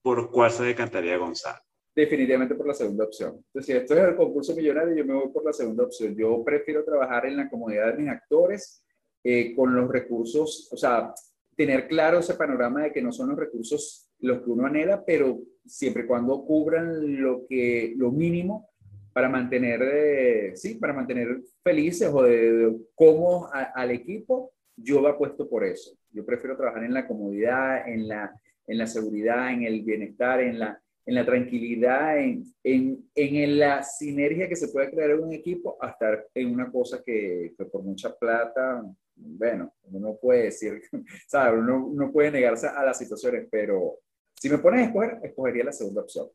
[0.02, 1.60] ¿por cuál se decantaría Gonzalo?
[1.94, 3.36] Definitivamente por la segunda opción.
[3.36, 6.16] Entonces, si esto es el concurso millonario, yo me voy por la segunda opción.
[6.16, 8.84] Yo prefiero trabajar en la comodidad de mis actores,
[9.24, 11.14] eh, con los recursos, o sea,
[11.56, 15.40] tener claro ese panorama de que no son los recursos los que uno anhela, pero
[15.66, 18.70] siempre y cuando cubran lo, que, lo mínimo
[19.14, 25.18] para mantener, eh, sí, para mantener felices o de, de cómodos al equipo, yo va
[25.18, 25.92] puesto por eso.
[26.12, 28.34] Yo prefiero trabajar en la comodidad, en la,
[28.72, 33.84] en la seguridad, en el bienestar, en la, en la tranquilidad, en, en, en, la
[33.84, 37.66] sinergia que se puede crear en un equipo, a estar en una cosa que, que
[37.66, 38.82] por mucha plata,
[39.16, 40.82] bueno, uno no puede decir,
[41.28, 41.60] ¿sabes?
[41.60, 44.00] Uno no puede negarse a las situaciones, pero
[44.36, 46.28] si me pones a escoger, escogería la segunda opción.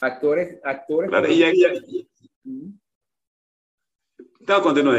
[0.00, 1.10] Actores, actores.
[1.10, 1.38] Claro, y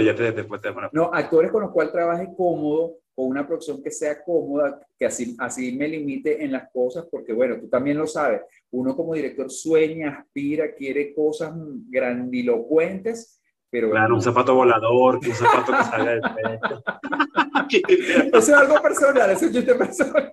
[0.06, 3.92] ya te, después te No, actores con los cuales trabaje cómodo, con una producción que
[3.92, 8.08] sea cómoda, que así, así me limite en las cosas, porque bueno, tú también lo
[8.08, 11.54] sabes, uno como director sueña, aspira, quiere cosas
[11.88, 13.92] grandilocuentes, pero...
[13.92, 16.84] Claro, un zapato volador, un zapato que salga del pecho.
[18.38, 20.32] eso es algo personal, eso es chiste personal.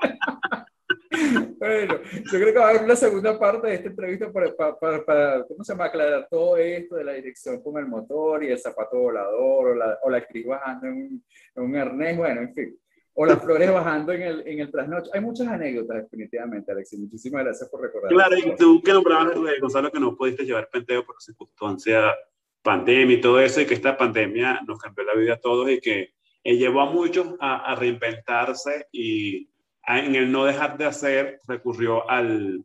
[1.58, 5.04] Bueno, yo creo que va a haber una segunda parte de esta entrevista para, para,
[5.04, 5.86] para, ¿cómo se llama?
[5.86, 9.98] Aclarar todo esto de la dirección con el motor y el zapato volador o la,
[10.02, 11.24] o la actriz bajando en un,
[11.56, 12.78] en un arnés, bueno, en fin.
[13.20, 15.10] O las flores bajando en el, en el trasnocho.
[15.12, 17.00] Hay muchas anécdotas, definitivamente, Alexis.
[17.00, 18.12] Muchísimas gracias por recordar.
[18.12, 22.14] Claro, y tú que nombrabas, Gonzalo, que no pudiste llevar penteo por circunstancia
[22.62, 25.80] pandemia y todo eso, y que esta pandemia nos cambió la vida a todos y
[25.80, 26.12] que
[26.44, 29.48] eh, llevó a muchos a, a reinventarse y
[29.88, 32.62] en el no dejar de hacer, recurrió al,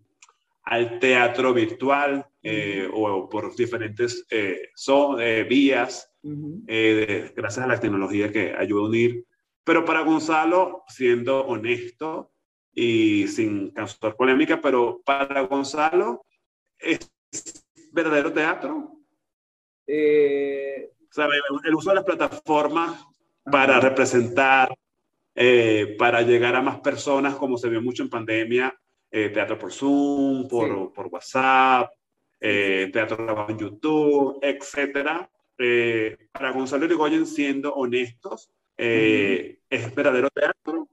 [0.63, 6.65] al teatro virtual eh, o por diferentes eh, so, eh, vías, uh -huh.
[6.65, 9.25] de, gracias a la tecnología que ayuda a unir.
[9.63, 12.31] Pero para Gonzalo, siendo honesto
[12.73, 16.25] y sin causar polémica, pero para Gonzalo,
[16.77, 17.09] ¿es
[17.93, 18.97] verdadero teatro?
[21.09, 21.35] ¿Sabe?
[21.63, 23.05] El uso de las plataformas
[23.49, 24.75] para representar
[25.35, 28.75] eh, para llegar a más personas, como se vio mucho en pandemia,
[29.15, 30.91] eh, teatro por Zoom, por, sí.
[30.93, 31.91] por WhatsApp,
[32.39, 35.29] eh, teatro grabado en YouTube, etcétera.
[35.57, 40.87] Eh, para Gonzalo Irigoyen, siendo honestos, ¿es verdadero teatro?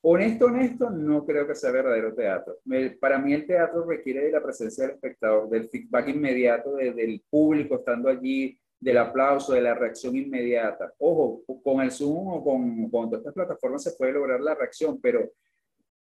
[0.00, 2.58] Honesto, honesto, no creo que sea verdadero teatro.
[3.00, 7.76] para mí el teatro requiere de la presencia del espectador, del feedback inmediato del público
[7.76, 10.92] estando allí, del aplauso, de la reacción inmediata.
[10.98, 15.00] Ojo, con el Zoom o con, con todas estas plataformas se puede lograr la reacción,
[15.00, 15.32] pero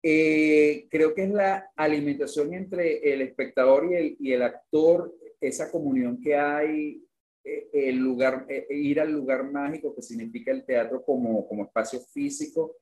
[0.02, 5.70] eh, creo que es la alimentación entre el espectador y el, y el actor, esa
[5.72, 7.04] comunión que hay,
[7.44, 12.00] eh, el lugar, eh, ir al lugar mágico que significa el teatro como, como espacio
[12.00, 12.76] físico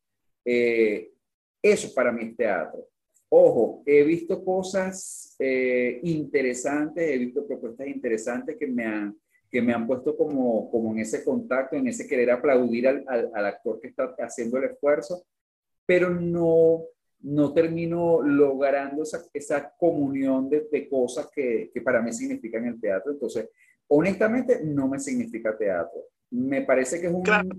[0.43, 1.11] eh,
[1.61, 2.87] eso para mí es teatro.
[3.29, 9.17] Ojo, he visto cosas interesantes, he visto propuestas interesantes que me han,
[9.57, 13.45] que me han puesto como, como en ese contacto, en ese querer aplaudir al, al,
[13.47, 15.25] actor que está haciendo el esfuerzo,
[15.83, 16.83] pero no,
[17.21, 22.79] no termino logrando esa, esa comunión de, de cosas que, que, para mí significan el
[22.79, 23.13] teatro.
[23.13, 23.49] Entonces,
[23.87, 26.01] honestamente, no me significa teatro.
[26.29, 27.23] Me parece que es un...
[27.23, 27.49] Claro,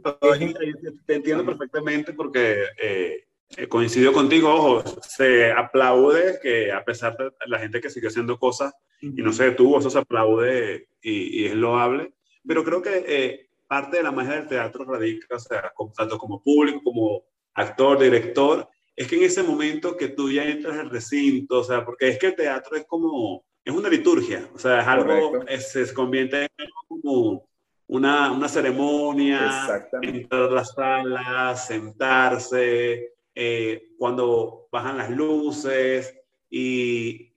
[1.05, 3.25] te entiendo perfectamente porque eh,
[3.69, 8.73] coincido contigo, ojo, se aplaude que a pesar de la gente que sigue haciendo cosas
[9.01, 12.13] y no se detuvo, eso se aplaude y, es loable,
[12.47, 16.43] pero creo que eh, parte de la magia del teatro radica, o sea, tanto como
[16.43, 21.61] público, como actor, director, es que en ese momento que tú ya entras al recinto,
[21.61, 24.87] o sea, porque es que el teatro es como, es una liturgia, o sea, es
[24.89, 27.49] algo, se convierte en algo como
[27.87, 36.13] una, una ceremonia, entrar a las salas, sentarse, eh, cuando bajan las luces
[36.51, 37.28] y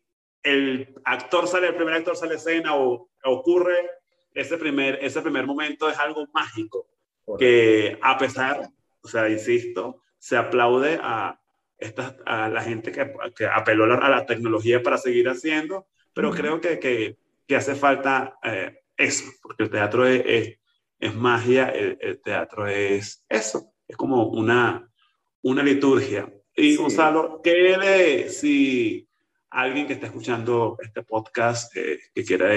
[0.43, 3.89] el actor sale, el primer actor sale a escena o ocurre
[4.33, 6.87] ese primer, ese primer momento es algo mágico
[7.37, 8.69] que a pesar,
[9.01, 11.39] o sea, insisto, se aplaude a,
[11.77, 16.59] esta, a la gente que, que apeló a la, tecnología para seguir haciendo, pero creo
[16.59, 20.57] que, que, que, hace falta eh, eso, porque el teatro es,
[20.99, 24.89] es, magia, el, teatro es eso, es como una,
[25.41, 26.31] una liturgia.
[26.55, 29.07] Y Gonzalo, ¿qué le, si
[29.51, 32.49] alguien que está escuchando este podcast, eh, que quiera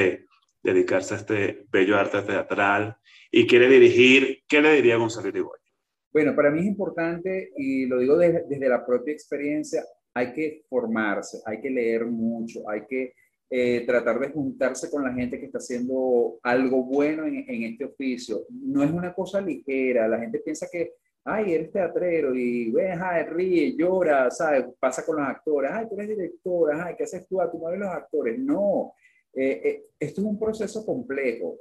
[0.63, 2.97] dedicarse a este bello arte teatral
[3.31, 5.65] y quiere dirigir, ¿qué le diría Gonzalo Irigoyen?
[6.13, 9.83] Bueno, para mí es importante, y lo digo desde, la propia experiencia,
[10.15, 13.15] hay que formarse, hay que leer mucho, hay que
[13.51, 18.47] eh, tratar de juntarse con la gente que está haciendo algo bueno en, este oficio.
[18.49, 20.93] No es una cosa ligera, la gente piensa que,
[21.25, 24.67] ay, eres teatrero y ves, ay, ríe, llora, ¿sabes?
[24.79, 27.41] Pasa con los actores, ay, tú eres directora, ay, ¿qué haces tú?
[27.41, 28.39] A tu madre los actores.
[28.39, 28.95] No,
[29.33, 31.59] eh, eh, esto es un proceso complejo.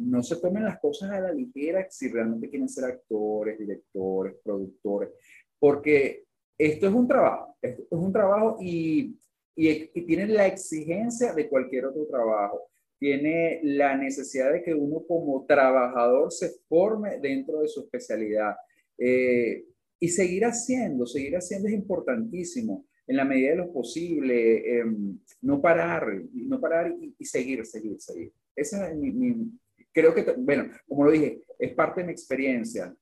[0.00, 5.10] no se tomen las cosas a la ligera si realmente quieren ser actores, directores, productores,
[5.58, 6.24] porque
[6.56, 9.18] esto es un trabajo, esto es un trabajo y
[9.56, 12.68] y, tiene la exigencia de cualquier otro trabajo.
[12.98, 18.54] Tiene la necesidad de que uno como trabajador se forme dentro de su especialidad.
[18.98, 19.64] Eh,
[20.00, 25.60] y seguir haciendo, seguir haciendo es importantísimo en la medida de lo posible, em, no
[25.60, 28.32] parar, no parar y, seguir, seguir, seguir.
[28.56, 29.50] Esa es mi,
[29.92, 32.94] creo que, bueno, como lo dije, es parte de mi experiencia.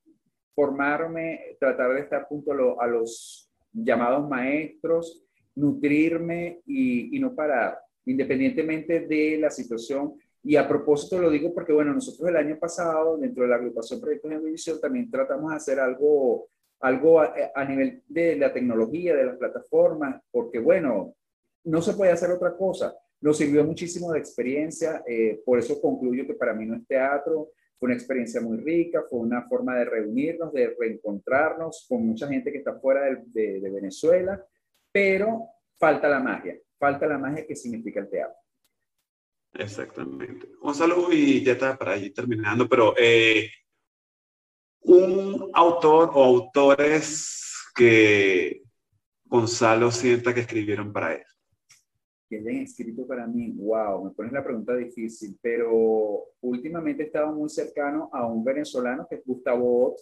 [0.54, 5.24] Formarme, tratar de estar junto a, a los llamados maestros,
[5.54, 10.14] nutrirme y, no parar, independientemente de la situación.
[10.44, 14.00] Y a propósito lo digo porque, bueno, nosotros el año pasado, dentro de la agrupación
[14.00, 16.48] Proyectos de División, también tratamos de hacer algo,
[16.80, 21.14] algo a, nivel de la tecnología, de las plataformas, porque, bueno,
[21.64, 22.96] no se puede hacer otra cosa.
[23.20, 27.50] Nos sirvió muchísimo de experiencia, eh, por eso concluyo que para mí no es teatro,
[27.78, 32.50] fue una experiencia muy rica, fue una forma de reunirnos, de reencontrarnos con mucha gente
[32.50, 34.44] que está fuera de Venezuela
[34.92, 38.36] pero falta la magia, falta la magia que significa el teatro.
[39.54, 40.48] Exactamente.
[40.60, 43.50] Gonzalo, y ya está para ir terminando, pero eh,
[44.80, 48.62] un autor o autores que
[49.24, 51.22] Gonzalo sienta que escribieron para él.
[52.28, 57.32] Que hayan escrito para mí, wow, me pones la pregunta difícil, pero últimamente he estado
[57.32, 60.00] muy cercano a un venezolano que es Gustavo Ott.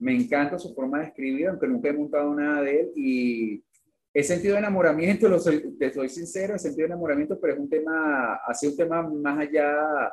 [0.00, 3.64] Me encanta su forma de escribir, aunque nunca he montado nada de él y
[4.12, 8.34] He sentido enamoramiento, lo soy, te soy sincero, he sentido enamoramiento, pero es un tema,
[8.34, 10.12] ha sido un tema más allá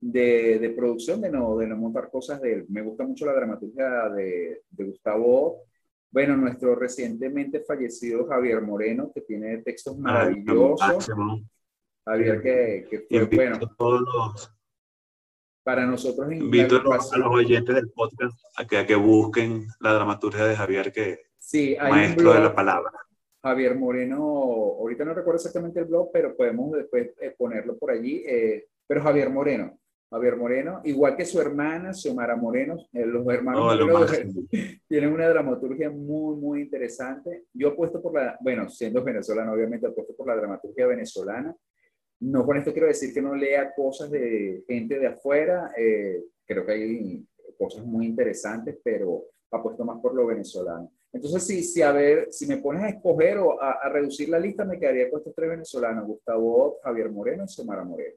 [0.00, 2.66] de, de, producción, de no, de no montar cosas de él.
[2.68, 5.62] Me gusta mucho la dramaturgia de, de Gustavo.
[6.10, 11.08] Bueno, nuestro recientemente fallecido Javier Moreno, que tiene textos maravillosos.
[12.04, 13.58] Javier, que, que fue bueno.
[15.62, 20.46] Para nosotros, invito a los oyentes del podcast a que, a que busquen la dramaturgia
[20.46, 22.90] de Javier, que sí, maestro de la palabra
[23.48, 28.22] Javier Moreno, ahorita no recuerdo exactamente el blog, pero podemos después eh, ponerlo por allí.
[28.26, 29.78] Eh, pero Javier Moreno,
[30.10, 33.78] Javier Moreno, igual que su hermana, Xiomara Moreno, eh, los hermanos
[34.88, 37.44] tienen una dramaturgia muy, muy interesante.
[37.54, 41.56] Yo apuesto por la, bueno, siendo venezolano, obviamente apuesto por la dramaturgia venezolana.
[42.20, 45.70] No con esto quiero decir que no lea cosas de gente de afuera,
[46.44, 47.26] creo que hay
[47.56, 50.90] cosas muy interesantes, pero apuesto más por lo venezolano.
[51.12, 54.64] Entonces, si, si, a ver, si me pones a escoger o a, reducir la lista,
[54.64, 58.16] me quedaría con estos tres venezolanos, Gustavo, Javier Moreno y Xiomara Moreno.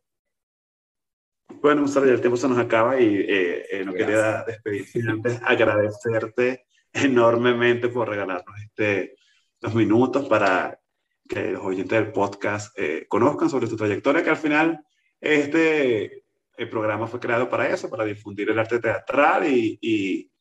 [1.62, 5.40] Bueno, Gustavo, ya el tiempo se nos acaba y eh, eh, no quería despedirte antes
[5.46, 9.16] agradecerte enormemente por regalarnos este,
[9.62, 10.80] los minutos para
[11.28, 14.86] que los oyentes del podcast eh, conozcan sobre tu trayectoria, que al final
[15.20, 16.26] este
[16.58, 20.32] el programa fue creado para eso, para difundir el arte teatral y, y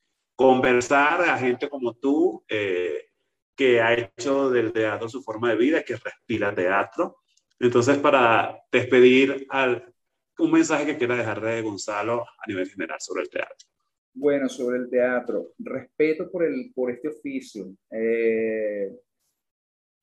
[0.40, 3.10] conversar a gente como tú, eh,
[3.54, 7.18] que ha hecho del teatro su forma de vida, que respira teatro.
[7.58, 9.92] Entonces, para despedir, al,
[10.38, 13.68] un mensaje que quiera dejar de Gonzalo a nivel general sobre el teatro.
[14.14, 17.74] Bueno, sobre el teatro, respeto por, el, por este oficio.
[17.90, 18.96] Eh,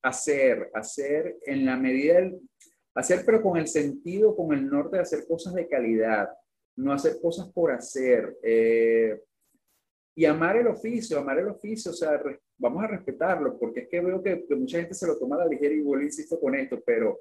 [0.04, 2.40] hacer, hacer en la medida del,
[2.94, 6.30] hacer, pero con el sentido, con el norte de hacer cosas de calidad,
[6.76, 8.38] no hacer cosas por hacer.
[8.44, 9.20] Eh,
[10.18, 12.20] y amar el oficio, amar el oficio, o sea,
[12.58, 15.48] vamos a respetarlo, porque es que veo que, mucha gente se lo toma a la
[15.48, 17.20] ligera y vuelvo, insisto con esto, pero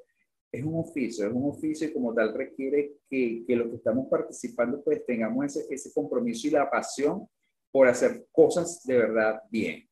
[0.51, 4.07] es un oficio, es un oficio y como tal requiere que, que los que estamos
[4.09, 7.28] participando pues tengamos ese, ese compromiso y la pasión
[7.70, 9.86] por hacer cosas de verdad bien.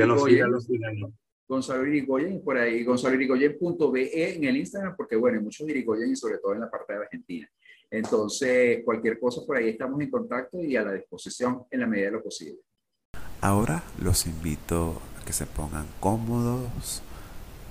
[1.48, 6.40] Gonzalo Irigoyen, por ahí, gonzaloirigoyen.be en el Instagram, porque bueno, hay muchos Irigoyen y sobre
[6.40, 7.50] todo en la parte de Argentina.
[7.92, 12.08] Entonces, cualquier cosa por ahí estamos en contacto y a la disposición en la medida
[12.08, 12.60] de lo posible.
[13.42, 17.04] Ahora los invito a que se pongan cómodos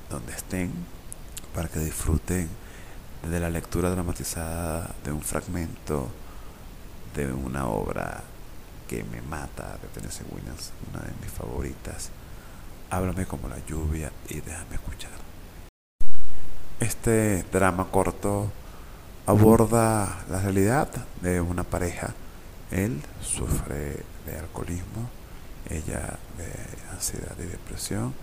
[0.09, 0.71] donde estén
[1.53, 2.49] para que disfruten
[3.29, 6.09] de la lectura dramatizada de un fragmento
[7.17, 8.23] de una obra
[8.89, 12.11] que me mata de Tennessee Williams, una de mis favoritas
[12.95, 15.11] Háblame como la lluvia y déjame escuchar.
[16.79, 18.53] Este drama corto
[19.27, 20.89] aborda la realidad
[21.21, 22.15] de una pareja.
[22.71, 25.11] Él sufre de alcoholismo,
[25.69, 28.15] ella de ansiedad y depresión,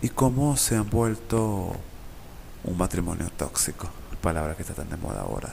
[0.00, 1.74] y cómo se han vuelto
[2.62, 3.88] un matrimonio tóxico,
[4.22, 5.52] palabra que está tan de moda ahora.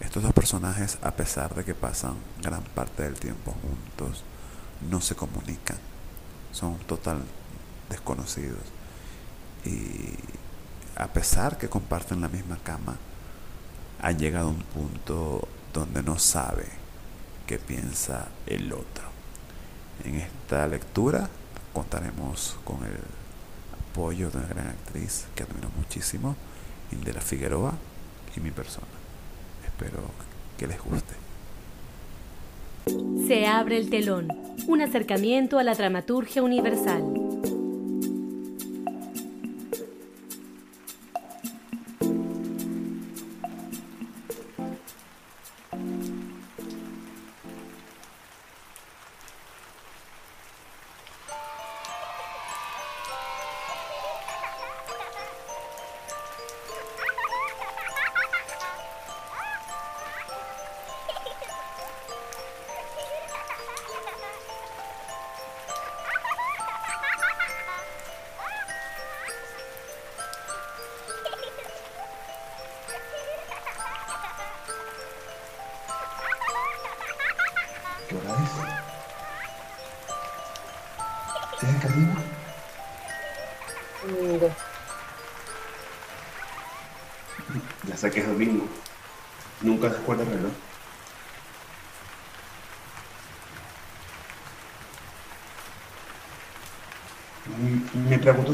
[0.00, 4.24] Estos dos personajes, a pesar de que pasan gran parte del tiempo juntos,
[4.88, 5.76] no se comunican.
[6.50, 7.18] Son total,
[7.88, 8.62] desconocidos.
[9.64, 10.14] Y
[10.96, 12.96] a pesar que comparten la misma cama,
[14.00, 16.66] han llegado a un punto donde no sabe
[17.46, 19.04] qué piensa el otro.
[20.04, 21.28] En esta lectura
[21.72, 22.98] contaremos con el
[23.90, 26.36] apoyo de una gran actriz que admiro muchísimo,
[26.92, 27.74] Indela Figueroa,
[28.36, 28.86] y mi persona.
[29.64, 30.02] Espero
[30.56, 31.14] que les guste.
[33.26, 34.28] Se abre el telón,
[34.66, 37.17] un acercamiento a la dramaturgia universal.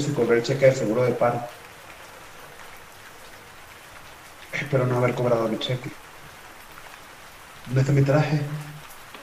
[0.05, 1.41] Si cobré el cheque de seguro de paro.
[4.53, 5.91] Espero no haber cobrado mi cheque.
[7.65, 8.43] ¿Dónde está mi traje?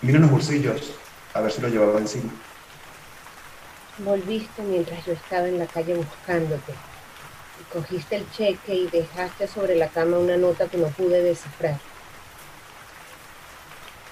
[0.01, 0.93] Mira en los bolsillos,
[1.36, 2.32] a ver si lo llevaba encima.
[3.99, 6.73] Volviste mientras yo estaba en la calle buscándote.
[7.59, 11.77] Y cogiste el cheque y dejaste sobre la cama una nota que no pude descifrar.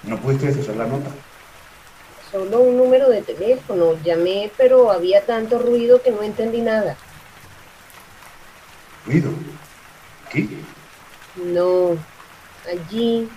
[0.04, 1.10] ¿No pudiste descifrar la nota?
[2.30, 3.94] Solo un número de teléfono.
[4.02, 6.96] Llamé, pero había tanto ruido que no entendí nada.
[9.06, 9.30] ¿Ruido?
[10.26, 10.64] ¿Aquí?
[11.34, 11.96] No,
[12.70, 13.28] allí,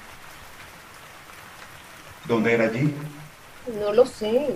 [2.25, 2.93] ¿Dónde era allí?
[3.79, 4.55] no lo sé.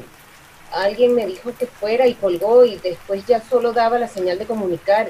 [0.71, 4.45] Alguien me dijo que fuera y colgó y después ya solo daba la señal de
[4.45, 5.09] comunicar.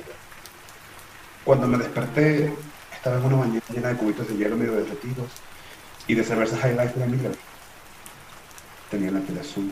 [1.43, 2.53] Cuando me desperté,
[2.93, 5.31] estaba en una bañera llena de cubitos de hielo medio derretidos
[6.07, 7.31] y de cerveza High Life de la Miller.
[8.89, 9.71] Tenía la piel azul.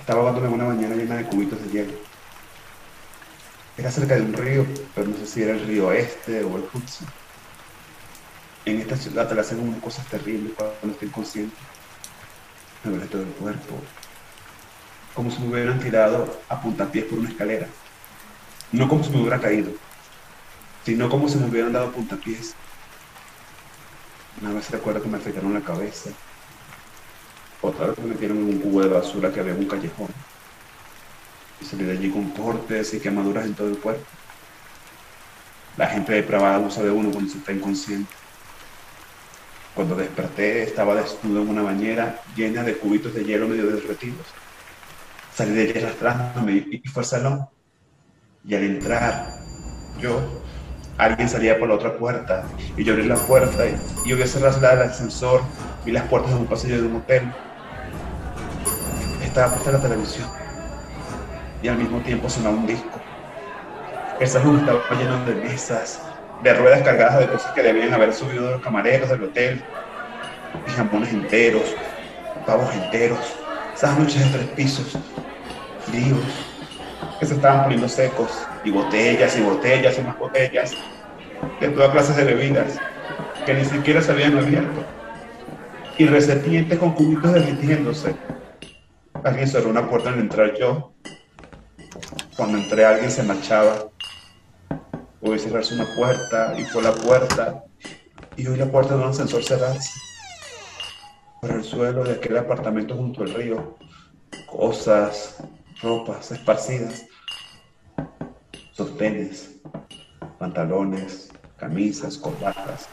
[0.00, 1.92] Estaba ahogándome en una bañera llena de cubitos de hielo.
[3.76, 6.64] Era cerca de un río, pero no sé si era el río Este o el
[6.72, 7.08] Hudson.
[8.64, 11.56] En esta ciudad te hacen unas cosas terribles cuando estoy consciente.
[12.82, 13.74] Me duele todo el cuerpo.
[15.14, 17.66] Como si me hubieran tirado a puntapiés por una escalera.
[18.72, 19.72] No como si me hubiera caído,
[20.84, 22.54] sino como si me hubieran dado puntapiés.
[24.40, 26.10] Una vez recuerdo que me afeitaron la cabeza.
[27.64, 30.08] Otra vez me metieron en un cubo de basura que había en un callejón.
[31.62, 34.04] Y salí de allí con cortes y quemaduras en todo el cuerpo.
[35.78, 38.12] La gente depravada abusa de uno cuando se está inconsciente.
[39.74, 44.26] Cuando desperté estaba desnudo en una bañera llena de cubitos de hielo medio derretidos.
[45.34, 47.48] Salí de allí arrastrándome y fue al salón.
[48.46, 49.26] Y al entrar,
[49.98, 50.20] yo,
[50.98, 52.44] alguien salía por la otra puerta
[52.76, 55.40] y yo abrí la puerta y, y cerrarse la del ascensor,
[55.86, 57.32] vi las puertas de un pasillo de un hotel.
[59.34, 60.28] Estaba puesta la televisión
[61.60, 63.00] y al mismo tiempo sonaba un disco.
[64.20, 66.00] El salón estaba lleno de mesas,
[66.44, 69.60] de ruedas cargadas de cosas que debían haber subido los camareros del hotel,
[70.64, 71.74] y jamones enteros,
[72.46, 73.34] pavos enteros,
[73.74, 74.96] sándwiches de tres pisos,
[75.80, 76.20] fríos,
[77.18, 80.70] que se estaban poniendo secos, y botellas y botellas y más botellas,
[81.60, 82.78] de todas clases de bebidas,
[83.44, 84.84] que ni siquiera se habían abierto,
[85.98, 88.14] y recipientes con cubitos derritiéndose.
[89.24, 90.92] Alguien cerró una puerta al entrar yo.
[92.36, 93.88] Cuando entré alguien se marchaba.
[95.18, 97.64] Pude cerrarse una puerta y fue la puerta
[98.36, 99.90] y oí la puerta de un ascensor cerrarse.
[101.40, 103.78] Por el suelo de aquel apartamento junto al río,
[104.46, 105.36] cosas,
[105.80, 107.06] ropas esparcidas,
[108.72, 109.52] sostenes,
[110.38, 112.88] pantalones, camisas, corbatas,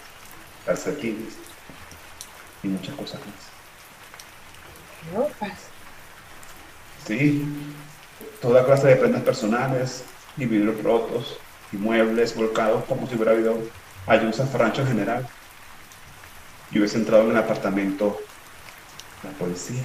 [0.65, 1.35] calcetines
[2.63, 3.51] y muchas cosas más.
[5.13, 5.70] Ropas.
[7.07, 7.45] Sí,
[8.41, 10.03] toda clase de prendas personales
[10.37, 11.37] y vidrios rotos
[11.71, 13.57] y muebles volcados como si hubiera habido
[14.07, 15.27] allí un zafarrancho general.
[16.71, 18.19] Y hubiese entrado en el apartamento
[19.23, 19.83] la policía.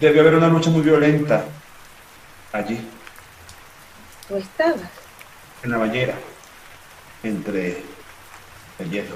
[0.00, 1.44] Debió haber una lucha muy violenta
[2.52, 2.86] allí,
[4.28, 4.90] ¿Tú estabas?
[5.62, 6.14] en la bañera,
[7.22, 7.82] entre
[8.78, 9.14] el hielo.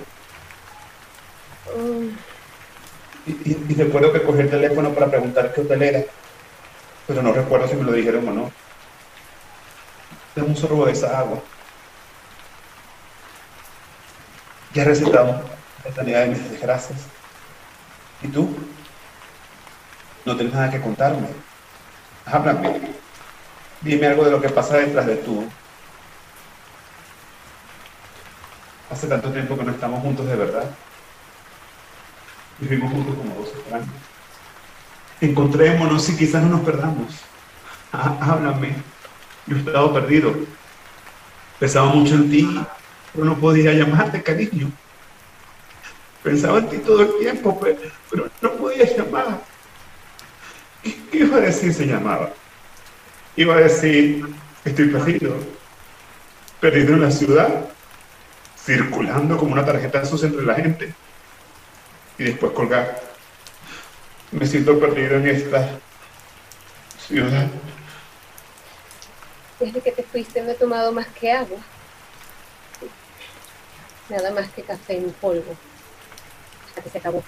[1.76, 2.08] Mm,
[3.28, 6.04] Y, recuerdo que cogí el teléfono para preguntar qué hotel era,
[7.06, 8.52] pero no recuerdo si me lo dijeron o no.
[10.34, 11.42] Dame un sorbo de esa agua.
[14.72, 15.42] Ya he recetado
[15.84, 17.00] la eternidad de mis desgracias.
[18.22, 18.48] ¿Y tú?
[20.24, 21.28] No tienes nada que contarme.
[22.24, 22.80] Háblame.
[23.82, 25.46] Dime algo de lo que pasa detrás de tú.
[28.90, 30.64] Hace tanto tiempo que no estamos juntos de verdad.
[32.60, 33.88] Vivimos juntos como dos extraños.
[35.20, 37.14] Encontrémonos y quizás no nos perdamos.
[37.92, 38.74] Há- Háblame.
[39.46, 40.34] Yo he estado perdido.
[41.58, 42.60] Pensaba mucho en ti,
[43.12, 44.70] pero no podía llamarte, cariño.
[46.22, 47.78] Pensaba en ti todo el tiempo, pe-
[48.10, 49.40] pero, no podía llamar.
[50.82, 52.30] ¿Qué, qué iba a decir si llamaba?
[53.36, 54.24] Iba a decir,
[54.64, 55.36] estoy perdido.
[56.60, 57.66] Perdido en la ciudad,
[58.64, 60.92] circulando como una tarjeta sucia entre la gente
[62.18, 63.00] y después colgar.
[64.32, 65.78] Me siento perdido en esta
[66.98, 67.46] ciudad.
[69.58, 71.58] Desde que te fuiste no he tomado más que agua.
[74.08, 75.56] Nada más que café en polvo.
[76.68, 77.22] Hasta que se acabó.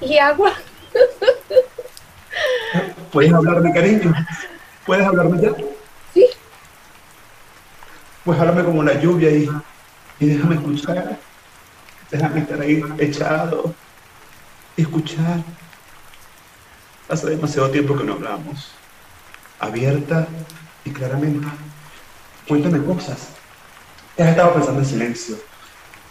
[0.00, 0.54] ¿Y agua?
[3.12, 4.14] ¿Puedes hablarme, cariño?
[4.86, 5.50] ¿Puedes hablarme ya?
[6.14, 6.26] Sí.
[8.24, 9.48] Pues háblame como la lluvia y,
[10.20, 11.18] y déjame escuchar.
[12.10, 13.74] Déjame estar ahí echado.
[14.76, 15.42] Escuchar.
[17.08, 18.72] Hace demasiado tiempo que no hablamos.
[19.58, 20.26] Abierta
[20.84, 21.46] y claramente.
[22.48, 23.28] Cuéntame cosas.
[24.16, 25.36] Te has estado pensando en silencio.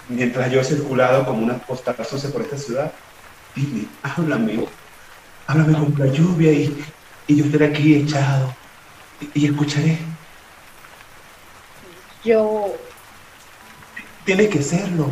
[0.08, 2.92] Mientras yo he circulado como una postal por esta ciudad.
[3.56, 4.66] Dime, háblame.
[5.48, 6.86] Háblame con la lluvia y,
[7.28, 8.54] y yo estaré aquí echado.
[9.20, 10.00] Y, y escucharé.
[12.24, 12.74] Yo
[14.30, 15.12] Tienes que serlo.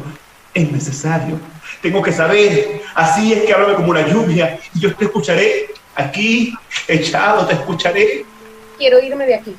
[0.57, 1.39] Es necesario.
[1.83, 2.81] Tengo que saber.
[2.95, 4.59] Así es que háblame como una lluvia.
[4.73, 5.67] Y yo te escucharé.
[5.93, 6.51] Aquí,
[6.87, 8.25] echado, te escucharé.
[8.79, 9.55] quiero irme de aquí.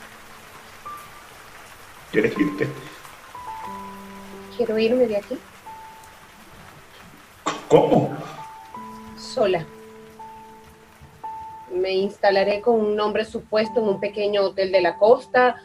[2.11, 2.69] ¿Quieres irte?
[4.57, 5.39] Quiero irme de aquí
[7.69, 8.17] ¿Cómo?
[9.17, 9.65] sola.
[11.73, 15.63] Me instalaré con un nombre supuesto en un pequeño hotel de la costa.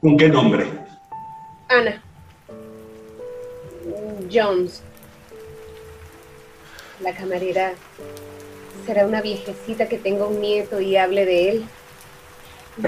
[0.00, 0.66] ¿Con qué nombre?
[1.68, 2.02] Ana.
[4.32, 4.82] Jones.
[7.00, 7.74] La camarera
[8.86, 11.64] será una viejecita que tenga un nieto y hable de él.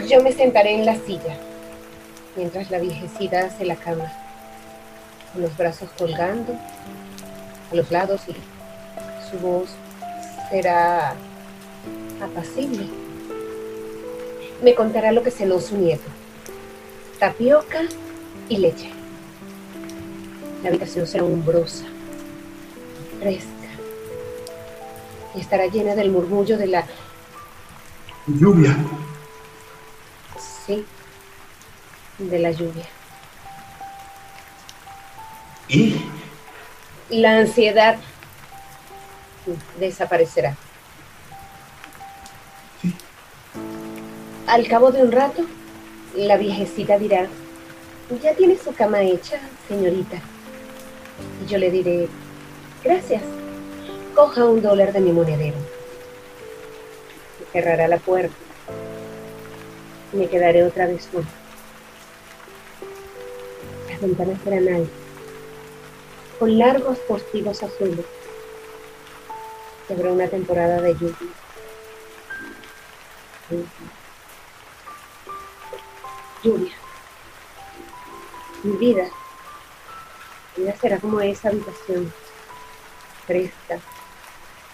[0.09, 1.37] Yo me sentaré en la silla
[2.37, 4.11] mientras la viejecita hace la cama,
[5.33, 6.55] con los brazos colgando
[7.71, 8.35] a los lados y
[9.31, 9.71] su voz
[10.51, 11.15] será
[12.23, 12.87] apacible.
[14.63, 16.09] Me contará lo que cenó su nieto.
[17.19, 17.83] Tapioca
[18.49, 19.00] y leche.
[20.63, 21.85] La habitación será umbrosa,
[23.19, 23.49] fresca,
[25.35, 26.87] y estará llena del murmullo de la...
[28.27, 28.77] Lluvia.
[30.67, 30.85] Sí,
[32.19, 32.85] de la lluvia.
[35.69, 35.97] ¿Y?
[37.09, 37.97] La ansiedad
[39.79, 40.57] desaparecerá.
[42.83, 42.95] Sí.
[44.47, 45.43] Al cabo de un rato,
[46.15, 47.29] la viejecita dirá,
[48.23, 50.21] ya tiene su cama hecha, señorita.
[51.43, 52.09] Y yo le diré,
[52.85, 53.23] gracias.
[54.15, 55.57] Coja un dólar de mi monedero.
[57.53, 58.35] Cerrará la puerta.
[60.13, 61.27] Me quedaré otra vez sola.
[63.89, 64.91] Las ventanas serán altas,
[66.39, 68.07] con largos postigos azules.
[69.89, 71.17] Sobre una temporada de lluvia.
[76.43, 76.73] Lluvia.
[78.63, 79.11] Mi vida.
[80.61, 82.13] Vida será como esa habitación.
[83.27, 83.79] Fresca,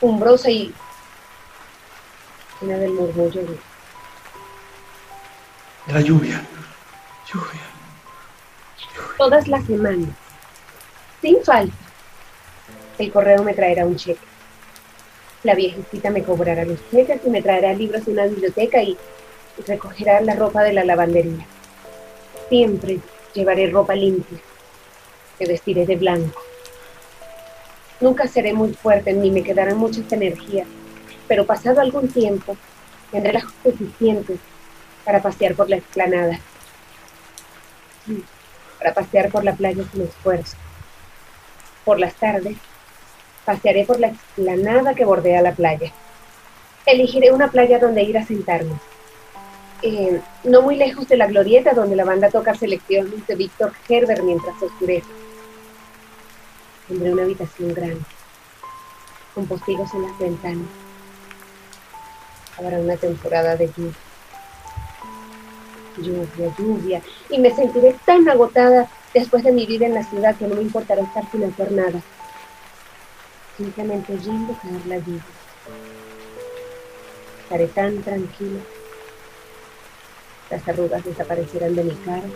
[0.01, 0.75] umbrosa y
[2.61, 3.57] llena del murmullo de
[5.87, 6.45] La lluvia.
[7.33, 7.61] Lluvia.
[9.17, 10.09] todas las semanas,
[11.23, 11.77] sin falta.
[12.99, 14.19] El correo me traerá un cheque.
[15.45, 18.99] La viejecita me cobrará los cheques y me traerá libros de una biblioteca y
[19.65, 21.47] recogerá la ropa de la lavandería.
[22.49, 22.99] Siempre
[23.35, 24.41] llevaré ropa limpia.
[25.39, 26.41] Me vestiré de blanco.
[28.01, 30.69] Nunca seré muy fuerte ni me quedarán muchas energías,
[31.27, 32.57] pero pasado algún tiempo
[33.11, 34.39] tendré las suficientes
[35.05, 36.39] para pasear por la explanada.
[38.79, 40.57] Para pasear por la playa sin esfuerzo.
[41.85, 42.57] Por las tardes,
[43.45, 45.93] pasearé por la explanada que bordea la playa.
[46.85, 48.75] Elegiré una playa donde ir a sentarme.
[49.83, 54.23] Eh, no muy lejos de la glorieta donde la banda toca selecciones de Víctor Herbert
[54.23, 55.26] mientras oscurece.
[56.89, 58.01] Tendré una habitación grande,
[59.35, 60.69] con postigos en las ventanas.
[62.57, 63.93] Habrá una temporada de lluvia.
[65.97, 67.03] Lluvia, lluvia.
[67.29, 70.63] Y me sentiré tan agotada después de mi vida en la ciudad que no me
[70.63, 72.01] importará estar sin hacer nada.
[73.57, 75.23] Simplemente oyendo caer la lluvia.
[77.43, 78.61] Estaré tan tranquila.
[80.51, 82.29] Las arrugas desaparecerán de mi cara.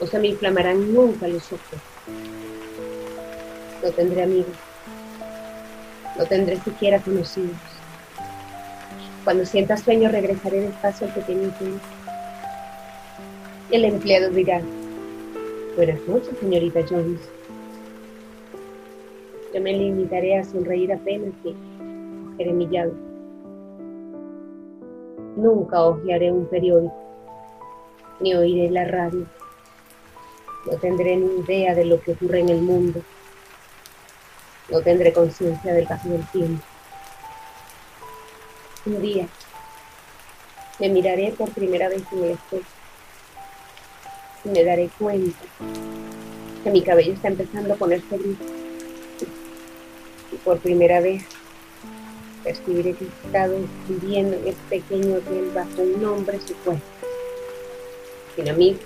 [0.00, 1.95] No se me inflamarán nunca los ojos.
[3.86, 4.56] No tendré amigos.
[6.18, 7.54] No tendré siquiera conocidos.
[9.22, 11.78] Cuando sienta sueño regresaré despacio al pequeño hotel.
[13.70, 14.60] El empleado dirá,
[15.76, 17.20] buenas noches, señorita Jones.
[19.54, 21.54] Yo me limitaré a sonreír apenas y
[22.32, 22.92] cogeré mi llave.
[25.36, 26.92] Nunca hojearé un periódico,
[28.18, 29.26] ni oiré la radio.
[30.68, 33.00] No tendré ni idea de lo que ocurre en el mundo.
[34.68, 36.62] No tendré conciencia del paso del tiempo.
[38.86, 39.26] Un día
[40.78, 42.64] me miraré por primera vez en el espejo
[44.44, 45.38] y me daré cuenta
[46.62, 48.36] que mi cabello está empezando a ponerse gris.
[50.32, 51.24] Y por primera vez
[52.44, 53.56] percibiré que he estado
[53.88, 56.86] viviendo en este pequeño hotel bajo un nombre supuesto,
[58.36, 58.80] sin amigos,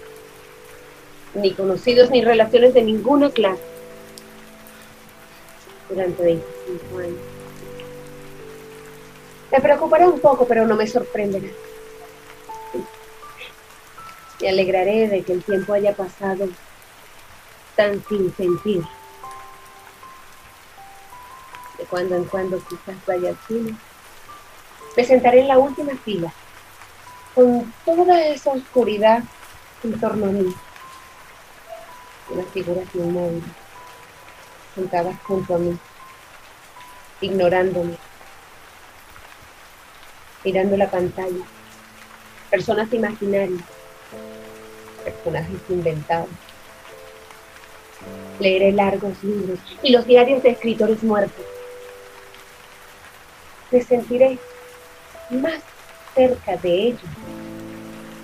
[1.34, 3.62] ni conocidos, ni relaciones de ninguna clase,
[5.90, 7.18] durante 25 años.
[9.50, 11.48] Me preocupará un poco, pero no me sorprenderá.
[14.40, 16.48] Me alegraré de que el tiempo haya pasado
[17.76, 18.82] tan sin sentir.
[21.78, 23.76] De cuando en cuando quizás vaya al cine.
[24.96, 26.32] Me sentaré en la última fila,
[27.34, 29.22] con toda esa oscuridad
[29.82, 30.54] en torno a mí.
[32.30, 33.44] Unas figuras inmóviles,
[34.74, 35.78] sentadas junto a mí,
[37.20, 37.96] ignorándome,
[40.44, 41.44] mirando la pantalla,
[42.50, 43.62] personas imaginarias,
[45.04, 46.28] personajes inventados.
[48.38, 51.44] Leeré largos libros y los diarios de escritores muertos.
[53.70, 54.38] Me sentiré
[55.30, 55.60] más
[56.14, 57.10] cerca de ellos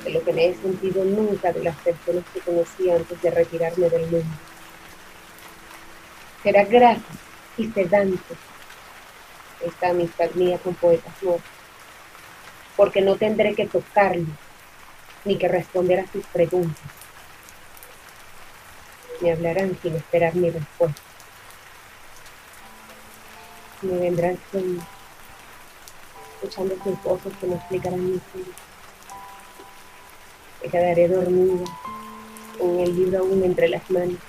[0.05, 3.91] de lo que me he sentido nunca de las personas que conocí antes de retirarme
[3.91, 4.27] del mundo.
[6.47, 7.03] Será grata
[7.57, 8.37] y sedante
[9.67, 11.51] esta amistad mía con poetas muertos,
[12.77, 14.29] porque no tendré que tocarlo
[15.25, 16.85] ni que responder a sus preguntas.
[19.21, 21.03] Me hablarán sin esperar mi respuesta.
[23.83, 24.85] Me vendrán sueños,
[26.35, 28.55] escuchando sus voces que me explicarán mi vida.
[30.63, 31.65] Me quedaré dormida,
[32.57, 34.21] con el libro aún entre las manos.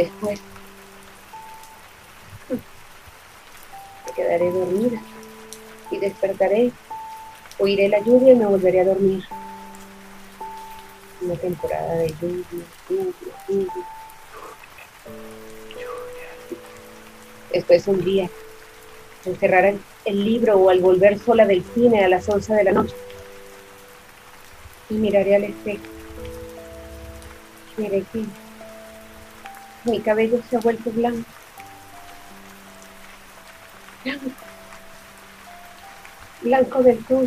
[0.00, 0.40] Después,
[4.06, 5.02] me quedaré dormida
[5.90, 6.72] y despertaré
[7.58, 9.22] Oiré la lluvia y me volveré a dormir.
[11.20, 12.44] Una temporada de lluvia,
[12.88, 13.12] lluvia,
[13.46, 13.86] lluvia.
[17.86, 18.30] Un día,
[19.26, 19.74] encerrar
[20.06, 22.96] el libro o al volver sola del cine a las 11 de la noche.
[24.88, 25.84] Y miraré al espejo.
[27.76, 28.24] Miré que
[29.84, 31.28] mi cabello se ha vuelto blanco.
[34.04, 34.30] Blanco
[36.42, 37.26] blanco del todo,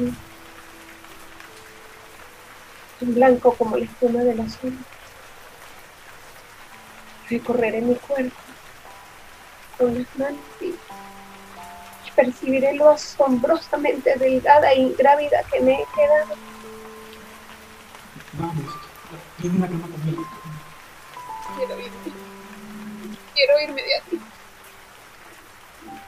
[3.02, 4.78] blanco como la espuma del azul.
[7.30, 8.36] Recorreré mi cuerpo
[9.78, 10.74] con las manos y
[12.16, 16.36] percibiré lo asombrosamente delgada e ingrávida que me he quedado.
[18.34, 18.74] Vamos,
[19.38, 20.28] viene la cama conmigo.
[21.56, 22.03] Quiero irme.
[23.46, 24.22] Quiero irme de aquí.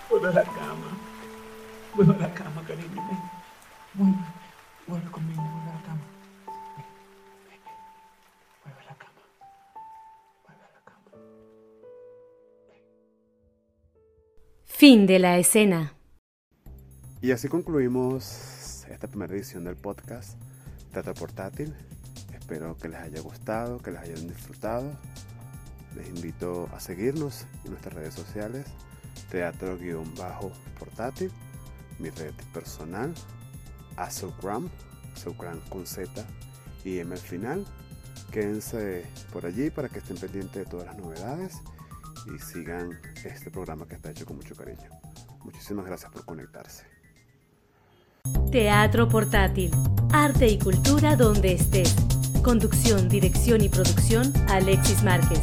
[0.10, 0.98] Vuelve a la cama.
[1.94, 2.88] Vuelve a la cama, cariño.
[2.96, 3.20] Ven.
[3.94, 4.18] Vuelve.
[4.88, 5.42] Vuelve conmigo.
[5.42, 6.02] Vuelve a la cama.
[6.78, 6.86] Ven.
[7.46, 7.60] Ven.
[8.64, 9.22] Vuelve a la cama.
[10.46, 11.12] Vuelve a la cama.
[14.64, 15.94] Fin de la escena.
[17.22, 20.40] Y así concluimos esta primera edición del podcast
[20.94, 21.76] Teatro Portátil.
[22.34, 24.98] Espero que les haya gustado, que les hayan disfrutado.
[25.96, 28.66] Les invito a seguirnos en nuestras redes sociales,
[29.32, 31.32] teatro-portátil,
[32.00, 33.14] mi red personal,
[33.96, 34.70] Azogram,
[35.14, 36.26] Azogram con Z
[36.84, 37.66] y M al final.
[38.32, 41.62] Quédense por allí para que estén pendientes de todas las novedades
[42.34, 44.90] y sigan este programa que está hecho con mucho cariño.
[45.44, 46.86] Muchísimas gracias por conectarse.
[48.52, 49.72] Teatro Portátil.
[50.12, 51.96] Arte y cultura donde estés.
[52.44, 55.42] Conducción, dirección y producción, Alexis Márquez.